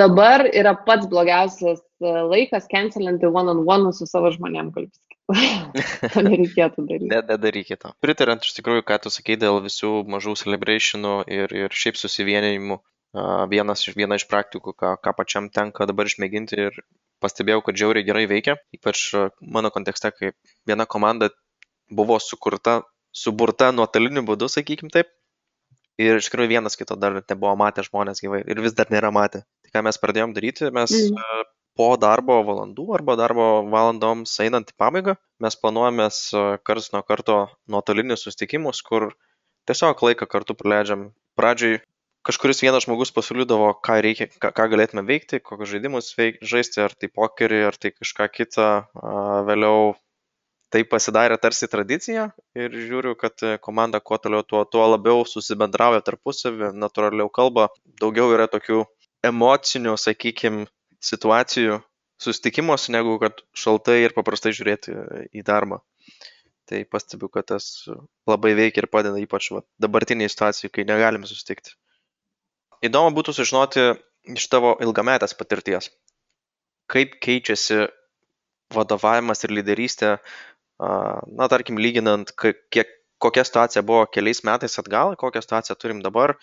dabar 0.00 0.46
yra 0.48 0.74
pats 0.86 1.08
blogiausias 1.10 1.82
e, 2.00 2.12
laikas 2.32 2.68
cancelinti 2.72 3.28
one-on-one 3.28 3.92
su 3.96 4.08
savo 4.08 4.32
žmonėm, 4.34 4.72
pasakyti. 4.74 5.02
to 6.12 6.22
nereikėtų 6.26 6.84
daryti. 6.86 7.10
Ne, 7.10 7.22
nedarykite. 7.30 7.94
Pritarant 8.04 8.44
iš 8.46 8.56
tikrųjų, 8.58 8.84
ką 8.86 9.00
tu 9.04 9.12
sakai 9.14 9.38
dėl 9.40 9.60
visų 9.64 10.04
mažų 10.10 10.36
celebrationų 10.42 11.16
ir, 11.26 11.54
ir 11.64 11.74
šiaip 11.74 11.98
susivienijimų, 11.98 12.78
vienas 13.50 13.86
iš, 13.86 13.96
viena 13.98 14.18
iš 14.20 14.26
praktikų, 14.30 14.76
ką, 14.78 14.96
ką 15.02 15.14
pačiam 15.18 15.50
tenka 15.50 15.88
dabar 15.88 16.10
išmėginti 16.10 16.60
ir 16.68 16.82
pastebėjau, 17.24 17.62
kad 17.66 17.78
žiauriai 17.80 18.06
gerai 18.06 18.26
veikia, 18.30 18.58
ypač 18.76 19.08
mano 19.40 19.72
kontekste, 19.74 20.12
kai 20.12 20.34
viena 20.68 20.86
komanda 20.86 21.30
buvo 21.90 22.20
sukurta 22.20 22.82
suburta 23.16 23.70
nuotoliniu 23.72 24.24
būdu, 24.28 24.50
sakykim 24.52 24.92
taip. 24.92 25.10
Ir 25.96 26.18
iš 26.20 26.28
tikrųjų 26.28 26.50
vienas 26.50 26.76
kito 26.76 26.92
dar 27.00 27.14
nebuvo 27.16 27.54
matę 27.56 27.80
žmonės 27.86 28.20
gyvai 28.20 28.42
ir 28.44 28.58
vis 28.60 28.74
dar 28.76 28.90
nėra 28.92 29.08
matę. 29.16 29.46
Tai 29.64 29.72
ką 29.72 29.82
mes 29.86 29.98
pradėjom 30.02 30.34
daryti, 30.36 30.68
mes 30.76 30.92
mm. 30.92 31.46
Po 31.76 31.90
darbo 32.00 32.38
valandų 32.46 32.86
arba 32.96 33.16
darbo 33.20 33.46
valandoms 33.72 34.32
einant 34.44 34.72
į 34.72 34.76
pabaigą, 34.80 35.16
mes 35.44 35.58
planuojamės 35.60 36.20
karts 36.66 36.92
nuo 36.94 37.02
karto 37.04 37.36
nuotolinius 37.72 38.24
susitikimus, 38.24 38.80
kur 38.86 39.10
tiesiog 39.68 40.00
laiką 40.08 40.28
kartu 40.30 40.56
praleidžiam. 40.56 41.10
Pradžioj 41.36 41.82
kažkuris 42.26 42.62
vienas 42.64 42.86
žmogus 42.86 43.12
pasiūlydavo, 43.14 43.68
ką, 43.84 44.00
reikia, 44.02 44.30
ką, 44.42 44.50
ką 44.56 44.66
galėtume 44.72 45.04
veikti, 45.06 45.42
kokius 45.44 45.74
žaidimus 45.74 46.10
veik, 46.18 46.40
žaisti, 46.42 46.80
ar 46.82 46.96
tai 46.96 47.10
pokerį, 47.12 47.62
ar 47.68 47.78
tai 47.78 47.92
kažką 47.94 48.28
kitą. 48.32 48.70
Vėliau 49.46 49.94
tai 50.74 50.82
pasidarė 50.88 51.36
tarsi 51.38 51.68
tradicija 51.70 52.30
ir 52.58 52.74
žiūriu, 52.74 53.14
kad 53.20 53.44
komanda 53.62 54.00
kuo 54.02 54.18
toliau, 54.18 54.42
tuo, 54.42 54.64
tuo 54.66 54.88
labiau 54.90 55.22
susibendrauja 55.28 56.02
tarpusavį, 56.06 56.72
natūraliau 56.74 57.30
kalba, 57.30 57.68
daugiau 58.00 58.32
yra 58.34 58.48
tokių 58.50 58.82
emocinių, 59.26 59.94
sakykime, 60.00 60.66
situacijų 61.02 61.80
susitikimuose, 62.22 62.92
negu 62.94 63.18
kad 63.20 63.42
šaltai 63.56 64.00
ir 64.04 64.14
paprastai 64.16 64.54
žiūrėti 64.56 64.94
į 65.36 65.44
darbą. 65.46 65.82
Tai 66.66 66.80
pastebiu, 66.90 67.28
kad 67.30 67.46
tas 67.52 67.86
labai 68.26 68.54
veikia 68.58 68.82
ir 68.82 68.90
padeda 68.90 69.20
ypač 69.22 69.52
va, 69.54 69.62
dabartiniai 69.82 70.30
situacijai, 70.32 70.72
kai 70.72 70.86
negalime 70.88 71.28
susitikti. 71.28 71.76
Įdomu 72.86 73.14
būtų 73.14 73.36
sužinoti 73.36 73.84
iš 74.34 74.48
tavo 74.50 74.74
ilgametės 74.82 75.36
patirties, 75.38 75.92
kaip 76.90 77.14
keičiasi 77.22 77.86
vadovavimas 78.74 79.44
ir 79.46 79.54
lyderystė 79.54 80.16
na, 80.78 81.48
tarkim, 81.48 81.78
lyginant, 81.80 82.32
kiek, 82.36 82.90
kokia 83.22 83.44
situacija 83.46 83.84
buvo 83.86 84.04
keliais 84.12 84.42
metais 84.44 84.76
atgal, 84.82 85.14
kokią 85.16 85.42
situaciją 85.44 85.76
turim 85.80 86.02
dabar, 86.04 86.36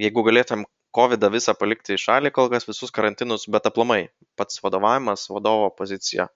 jeigu 0.00 0.24
galėtum 0.26 0.66
COVID 0.94 1.26
visą 1.34 1.56
palikti 1.58 1.96
į 1.96 2.02
šalį, 2.04 2.30
kol 2.34 2.50
kas 2.52 2.68
visus 2.68 2.94
karantinus, 2.94 3.48
bet 3.50 3.66
aplamai 3.66 4.04
pats 4.38 4.60
vadovavimas, 4.62 5.26
vadovo 5.32 5.70
pozicija 5.74 6.28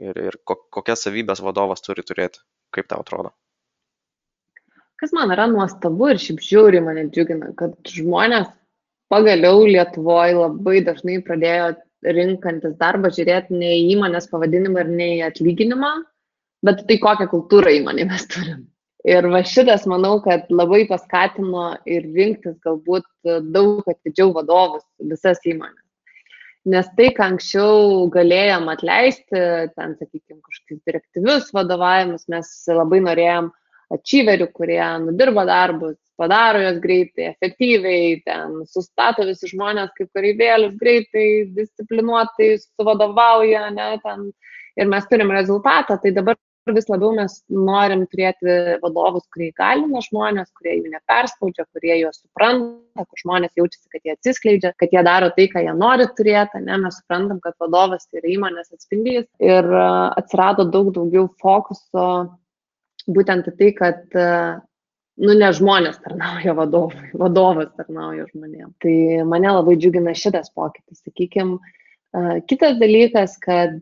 ir, 0.00 0.18
ir 0.30 0.38
kokias 0.46 1.04
savybės 1.06 1.42
vadovas 1.44 1.84
turi 1.84 2.02
turėti, 2.06 2.42
kaip 2.74 2.88
tau 2.90 3.04
atrodo? 3.04 3.30
Kas 4.98 5.14
man 5.14 5.34
yra 5.34 5.48
nuostabu 5.50 6.12
ir 6.12 6.20
šiaip 6.22 6.42
žiūri 6.46 6.82
mane 6.82 7.08
džiugina, 7.10 7.52
kad 7.58 7.74
žmonės 7.90 8.50
pagaliau 9.10 9.64
Lietuvoje 9.66 10.36
labai 10.38 10.82
dažnai 10.86 11.18
pradėjo 11.26 11.72
rinkantis 12.16 12.76
darbą 12.80 13.10
žiūrėti 13.14 13.58
ne 13.58 13.72
į 13.78 13.88
įmonės 13.96 14.28
pavadinimą 14.30 14.84
ir 14.84 14.92
ne 14.98 15.08
į 15.16 15.22
atlyginimą, 15.28 15.92
bet 16.66 16.84
tai 16.88 16.98
kokią 17.02 17.28
kultūrą 17.30 17.74
įmonė 17.78 18.06
mes 18.10 18.26
turim. 18.30 18.62
Ir 19.02 19.26
va 19.32 19.40
šitas, 19.42 19.82
manau, 19.90 20.20
kad 20.22 20.46
labai 20.54 20.84
paskatino 20.86 21.72
ir 21.90 22.04
rinktis 22.14 22.54
galbūt 22.62 23.06
daug 23.50 23.88
atidžiau 23.90 24.30
vadovus 24.36 24.84
visas 25.10 25.42
įmonės. 25.42 25.80
Nes 26.70 26.86
tai, 26.94 27.08
ką 27.16 27.32
anksčiau 27.32 28.04
galėjom 28.14 28.68
atleisti, 28.70 29.40
ten, 29.74 29.96
sakykime, 29.98 30.38
kažkokius 30.46 30.84
direktyvius 30.86 31.50
vadovavimus, 31.56 32.28
mes 32.30 32.52
labai 32.70 33.00
norėjom 33.02 33.50
ačyverių, 33.92 34.46
kurie 34.54 34.84
nudirba 35.02 35.42
darbus, 35.48 35.96
padaro 36.20 36.62
juos 36.62 36.78
greitai, 36.84 37.32
efektyviai, 37.32 38.20
ten 38.22 38.62
sustato 38.70 39.26
visi 39.26 39.50
žmonės 39.50 39.90
kaip 39.98 40.12
kareivėlius 40.14 40.78
greitai, 40.78 41.26
disciplinuotai, 41.58 42.52
suvadovauja, 42.62 43.66
ne, 43.74 43.90
ten, 44.06 44.28
ir 44.78 44.94
mes 44.94 45.10
turim 45.10 45.34
rezultatą, 45.34 45.98
tai 45.98 46.14
dabar 46.14 46.38
vis 46.70 46.86
labiau 46.86 47.10
mes 47.16 47.32
norim 47.50 48.04
turėti 48.10 48.78
vadovus, 48.82 49.24
kurie 49.34 49.48
įgalina 49.50 50.02
žmonės, 50.04 50.50
kurie 50.54 50.76
jų 50.76 50.92
neperspaudžia, 50.92 51.66
kurie 51.74 51.96
juos 51.98 52.20
supranta, 52.20 53.02
kur 53.02 53.22
žmonės 53.24 53.56
jaučiasi, 53.58 53.88
kad 53.90 54.06
jie 54.06 54.14
atsiskleidžia, 54.14 54.72
kad 54.78 54.94
jie 54.94 55.02
daro 55.06 55.32
tai, 55.34 55.48
ką 55.50 55.64
jie 55.66 55.74
nori 55.74 56.06
turėti, 56.18 56.62
ne, 56.62 56.78
mes 56.84 57.00
suprantam, 57.00 57.40
kad 57.42 57.56
vadovas 57.62 58.06
tai 58.06 58.22
yra 58.22 58.30
įmonės 58.36 58.70
atspindys 58.76 59.26
ir 59.42 59.72
atsirado 59.74 60.68
daug 60.70 60.92
daugiau 60.94 61.26
fokuso 61.42 62.06
būtent 63.10 63.50
į 63.50 63.56
tai, 63.58 63.72
kad 63.80 64.14
nu, 64.14 65.34
ne 65.34 65.50
žmonės 65.58 65.98
tarnauja 66.04 66.54
vadovui, 66.58 67.10
vadovas 67.24 67.74
tarnauja 67.78 68.28
žmonėms. 68.30 68.76
Tai 68.82 68.96
mane 69.34 69.50
labai 69.58 69.76
džiugina 69.80 70.14
šitas 70.14 70.54
pokytis, 70.54 71.02
sakykime. 71.02 71.58
Kitas 72.46 72.76
dalykas, 72.76 73.38
kad 73.40 73.78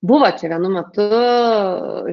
buvo 0.00 0.30
čia 0.40 0.48
vienu 0.54 0.70
metu, 0.72 1.06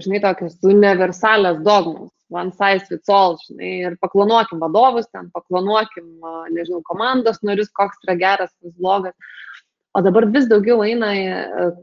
žinai, 0.04 0.22
tokios 0.24 0.58
universalios 0.68 1.62
dogmos, 1.64 2.12
one 2.30 2.52
size 2.52 2.86
fits 2.90 3.10
all, 3.10 3.38
žinai, 3.46 3.72
ir 3.88 3.98
paklanuokim 4.04 4.60
vadovus 4.64 5.08
ten, 5.12 5.30
paklanuokim, 5.36 6.08
nežinau, 6.56 6.82
komandos 6.88 7.40
narius, 7.48 7.72
koks 7.76 8.04
yra 8.08 8.18
geras, 8.20 8.54
koks 8.62 8.76
blogas. 8.82 9.16
O 9.98 10.02
dabar 10.06 10.28
vis 10.30 10.46
daugiau 10.46 10.84
eina 10.86 11.08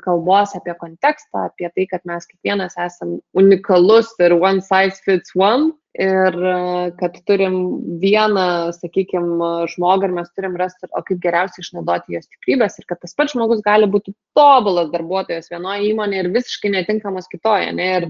kalbos 0.04 0.52
apie 0.54 0.74
kontekstą, 0.78 1.48
apie 1.48 1.66
tai, 1.74 1.86
kad 1.90 2.04
mes 2.06 2.28
kiekvienas 2.30 2.76
esam 2.78 3.16
unikalus 3.34 4.12
ir 4.22 4.36
one 4.38 4.62
size 4.62 5.02
fits 5.02 5.34
one 5.34 5.72
ir 5.98 6.36
e, 6.50 6.92
kad 7.00 7.16
turim 7.26 7.56
vieną, 8.02 8.46
sakykime, 8.76 9.48
žmogų 9.72 10.08
ir 10.08 10.14
mes 10.20 10.30
turim 10.34 10.54
rasti, 10.58 10.86
o 10.90 11.02
kaip 11.06 11.18
geriausiai 11.26 11.62
išnaudoti 11.66 12.14
jo 12.14 12.22
stiprybės 12.22 12.78
ir 12.78 12.86
kad 12.90 13.02
tas 13.02 13.14
pats 13.18 13.34
žmogus 13.34 13.62
gali 13.66 13.90
būti 13.90 14.14
tobulas 14.38 14.94
darbuotojas 14.94 15.50
vienoje 15.50 15.90
įmonėje 15.90 16.24
ir 16.24 16.30
visiškai 16.38 16.74
netinkamas 16.74 17.30
kitoje. 17.30 17.74
Ne? 17.74 17.90
Ir 17.98 18.08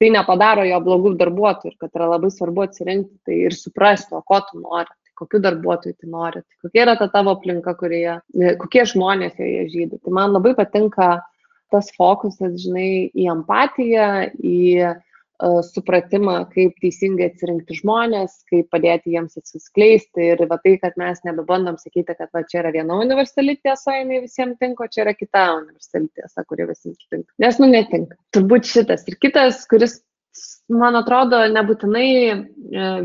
tai 0.00 0.12
nepadaro 0.16 0.64
jo 0.68 0.80
blogų 0.84 1.14
darbuotojų 1.20 1.72
ir 1.72 1.78
kad 1.80 2.00
yra 2.00 2.08
labai 2.14 2.32
svarbu 2.32 2.64
atsirinkti 2.64 3.20
tai 3.28 3.40
ir 3.50 3.56
suprasti, 3.56 4.16
o 4.16 4.24
ko 4.24 4.40
tu 4.48 4.64
nori. 4.64 4.92
Kokiu 5.22 5.42
darbuotoju 5.44 5.98
tu 6.00 6.10
nori, 6.10 6.42
tai 6.42 6.66
kokia 6.66 6.86
yra 6.86 6.96
ta 6.98 7.08
tavo 7.12 7.36
aplinka, 7.36 7.76
kurioje, 7.78 8.18
kokie 8.62 8.84
žmonės 8.92 9.38
joje 9.38 9.68
žydi. 9.72 10.02
Tai 10.02 10.16
man 10.18 10.34
labai 10.34 10.56
patinka 10.58 11.14
tas 11.72 11.88
fokusas, 11.96 12.58
žinai, 12.60 13.08
į 13.16 13.30
empatiją, 13.32 14.08
į 14.42 14.58
supratimą, 15.42 16.36
kaip 16.52 16.76
teisingai 16.82 17.28
atsirinkti 17.30 17.76
žmonės, 17.80 18.42
kaip 18.50 18.68
padėti 18.72 19.14
jiems 19.14 19.38
atsiskleisti 19.40 20.28
ir 20.32 20.44
va 20.50 20.58
tai, 20.62 20.76
kad 20.82 20.94
mes 21.00 21.18
nebebandom 21.26 21.78
sakyti, 21.80 22.14
kad 22.18 22.30
va 22.34 22.44
čia 22.48 22.60
yra 22.62 22.72
viena 22.74 22.98
universali 23.02 23.56
tiesa, 23.58 23.96
jinai 23.98 24.22
visiems 24.22 24.60
tinka, 24.62 24.86
čia 24.92 25.04
yra 25.06 25.16
kita 25.16 25.46
universali 25.58 26.08
tiesa, 26.14 26.44
kuri 26.46 26.68
visiems 26.70 27.00
tinka. 27.08 27.28
Nes, 27.42 27.58
nu, 27.58 27.70
netinka. 27.72 28.18
Turbūt 28.36 28.70
šitas. 28.70 29.06
Ir 29.10 29.18
kitas, 29.22 29.64
kuris, 29.70 29.98
man 30.70 30.98
atrodo, 31.00 31.42
nebūtinai 31.56 32.08
e, 32.30 32.36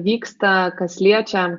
vyksta, 0.05 0.53
kas 0.77 0.99
liečia 1.01 1.49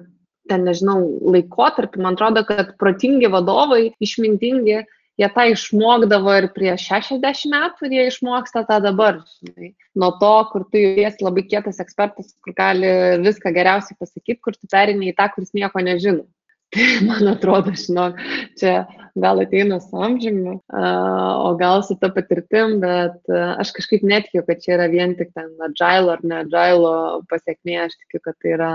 ten, 0.48 0.64
nežinau, 0.68 1.00
laikotarpį, 1.34 2.02
man 2.04 2.16
atrodo, 2.18 2.44
kad 2.48 2.74
protingi 2.80 3.30
vadovai, 3.32 3.92
išmintingi, 4.04 4.78
jie 5.18 5.28
tą 5.34 5.44
išmokdavo 5.52 6.34
ir 6.38 6.48
prieš 6.54 6.86
60 6.92 7.50
metų 7.52 7.88
ir 7.88 7.96
jie 7.96 8.06
išmoksta 8.12 8.64
tą 8.68 8.78
dabar. 8.84 9.20
Žinai. 9.42 9.72
Nuo 9.98 10.12
to, 10.20 10.34
kur 10.52 10.66
tu 10.70 10.82
esi 11.04 11.26
labai 11.26 11.44
kietas 11.48 11.80
ekspertas, 11.82 12.32
kur 12.44 12.54
gali 12.58 12.90
viską 13.24 13.52
geriausiai 13.54 13.98
pasakyti, 13.98 14.40
kur 14.44 14.56
tu 14.56 14.70
perini 14.70 15.10
į 15.10 15.16
tą, 15.18 15.30
kuris 15.34 15.54
nieko 15.58 15.82
nežino. 15.82 16.26
Tai 16.76 16.86
man 17.08 17.30
atrodo, 17.30 17.72
žinok, 17.72 18.18
čia 18.60 18.82
gal 19.16 19.40
ateina 19.40 19.78
su 19.80 19.96
amžiumi, 20.04 20.58
o 20.68 21.54
gal 21.56 21.80
su 21.82 21.96
ta 21.96 22.10
patirtim, 22.12 22.76
bet 22.82 23.24
aš 23.32 23.72
kažkaip 23.78 24.04
netikiu, 24.04 24.42
kad 24.44 24.60
čia 24.60 24.74
yra 24.76 24.90
vien 24.92 25.14
tik 25.16 25.32
ten 25.32 25.48
agile 25.64 26.12
ar 26.12 26.20
ne 26.22 26.42
agile 26.42 26.92
pasiekmė, 27.32 27.78
aš 27.86 27.96
tikiu, 28.02 28.20
kad 28.26 28.36
tai 28.44 28.52
yra 28.58 28.70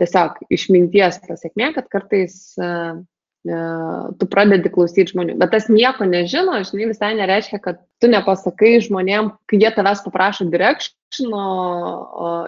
tiesiog 0.00 0.46
išminties 0.52 1.20
pasiekmė, 1.28 1.72
kad 1.76 1.90
kartais 1.92 2.56
tu 3.44 4.26
pradedi 4.32 4.70
klausyti 4.72 5.12
žmonių. 5.12 5.34
Bet 5.36 5.50
tas 5.52 5.66
nieko 5.68 6.06
nežino, 6.08 6.56
žinai, 6.64 6.86
visai 6.88 7.10
nereiškia, 7.18 7.58
kad 7.60 7.82
tu 8.00 8.08
nepasakai 8.08 8.78
žmonėm, 8.86 9.34
kai 9.50 9.58
jie 9.60 9.68
tavęs 9.76 10.00
paprašo 10.00 10.46
directiono, 10.48 11.42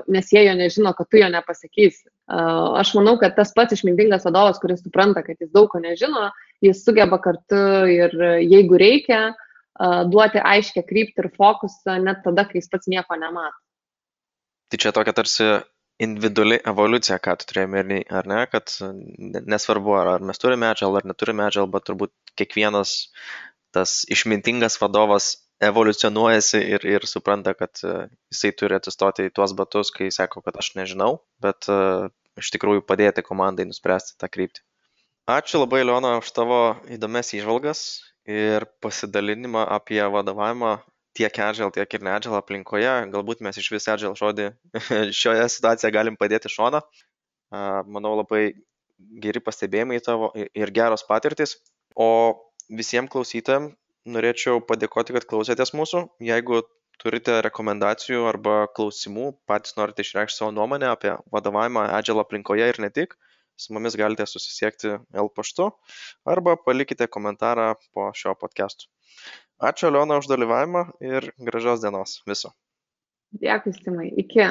nes 0.09 0.33
jie 0.33 0.47
jo 0.47 0.55
nežino, 0.57 0.95
kad 0.97 1.11
tu 1.13 1.21
jo 1.21 1.29
nepasakysi. 1.35 2.09
Aš 2.81 2.95
manau, 2.97 3.19
kad 3.21 3.37
tas 3.37 3.53
pats 3.53 3.77
išmintingas 3.77 4.25
vadovas, 4.25 4.57
kuris 4.63 4.81
supranta, 4.81 5.21
kad 5.27 5.37
jis 5.37 5.53
daug 5.53 5.69
ko 5.69 5.83
nežino, 5.85 6.31
jis 6.65 6.81
sugeba 6.81 7.21
kartu 7.21 7.61
ir 7.93 8.17
jeigu 8.41 8.81
reikia, 8.81 9.21
duoti 10.09 10.41
aiškę 10.41 10.81
kryptį 10.89 11.27
ir 11.27 11.33
fokusą 11.37 12.01
net 12.09 12.25
tada, 12.25 12.49
kai 12.49 12.63
jis 12.63 12.73
pats 12.73 12.89
nieko 12.89 13.21
nemato. 13.21 13.61
Tai 14.73 14.81
čia 14.81 14.97
tokia 14.97 15.13
tarsi 15.13 15.45
individuali 16.03 16.59
evoliucija, 16.69 17.19
ką 17.25 17.37
tu 17.41 17.49
turėjai 17.51 17.69
omeny, 17.71 18.03
ar 18.13 18.29
ne, 18.29 18.43
kad 18.53 18.73
nesvarbu, 19.49 19.97
ar, 19.97 20.13
ar 20.17 20.25
mes 20.29 20.41
turime 20.43 20.69
agile, 20.69 21.01
ar 21.01 21.09
neturime 21.09 21.47
agile, 21.47 21.69
bet 21.73 21.87
turbūt 21.89 22.13
kiekvienas 22.37 22.97
tas 23.77 24.03
išmintingas 24.13 24.79
vadovas 24.81 25.35
evoliucionuojasi 25.65 26.61
ir, 26.77 26.85
ir 26.85 27.07
supranta, 27.09 27.55
kad 27.57 27.81
e, 27.85 27.95
jisai 28.33 28.53
turi 28.61 28.77
atsistoti 28.77 29.29
į 29.29 29.33
tuos 29.37 29.55
batus, 29.57 29.93
kai 29.95 30.11
sako, 30.13 30.43
kad 30.45 30.59
aš 30.61 30.75
nežinau, 30.77 31.23
bet 31.41 31.69
uh, 31.73 32.11
iš 32.37 32.53
tikrųjų 32.53 32.85
padėti 32.85 33.25
komandai 33.25 33.65
nuspręsti 33.69 34.19
tą 34.21 34.29
kryptį. 34.33 34.61
Ačiū 35.33 35.63
labai, 35.63 35.81
Leona, 35.87 36.19
už 36.21 36.29
tavo 36.37 36.61
įdomias 36.93 37.33
įžvalgas 37.35 37.81
ir 38.31 38.69
pasidalinimą 38.85 39.65
apie 39.79 40.03
vadovavimą 40.13 40.77
tiek 41.17 41.39
agile, 41.49 41.71
tiek 41.75 41.97
ir 41.97 42.05
ne 42.07 42.13
agile 42.15 42.39
aplinkoje. 42.39 42.93
Galbūt 43.13 43.43
mes 43.47 43.59
iš 43.61 43.71
vis 43.75 43.89
agile 43.93 44.15
žodį 44.19 44.51
šioje 45.21 45.49
situacijoje 45.57 45.95
galim 45.97 46.19
padėti 46.21 46.53
šoną. 46.53 46.83
Manau, 47.53 48.15
labai 48.21 48.43
geri 49.23 49.43
pastebėjimai 49.45 50.01
tavo 50.05 50.31
ir 50.37 50.73
geros 50.77 51.05
patirtis. 51.09 51.57
O 51.97 52.09
visiems 52.69 53.13
klausytojams 53.13 53.75
norėčiau 54.07 54.63
padėkoti, 54.63 55.15
kad 55.17 55.27
klausėtės 55.29 55.73
mūsų. 55.77 56.03
Jeigu 56.23 56.63
turite 57.03 57.41
rekomendacijų 57.45 58.27
arba 58.31 58.57
klausimų, 58.77 59.33
patys 59.51 59.77
norite 59.79 60.05
išreikšti 60.07 60.41
savo 60.41 60.53
nuomonę 60.57 60.91
apie 60.93 61.17
vadovavimą 61.33 61.89
agile 61.99 62.23
aplinkoje 62.23 62.69
ir 62.73 62.81
ne 62.83 62.91
tik, 62.99 63.17
su 63.57 63.75
mumis 63.77 63.97
galite 63.99 64.27
susisiekti 64.29 64.95
L 65.25 65.31
paštu 65.37 65.71
arba 66.29 66.57
palikite 66.69 67.09
komentarą 67.09 67.73
po 67.93 68.11
šio 68.17 68.37
podcast'u. 68.41 68.89
Ačiū, 69.57 69.89
Aliona, 69.89 70.19
už 70.21 70.29
dalyvavimą 70.29 70.83
ir 71.01 71.31
gražios 71.41 71.81
dienos 71.81 72.19
viso. 72.29 72.53
Dėkui, 73.41 73.73
Simai. 73.81 74.11
Iki. 74.21 74.45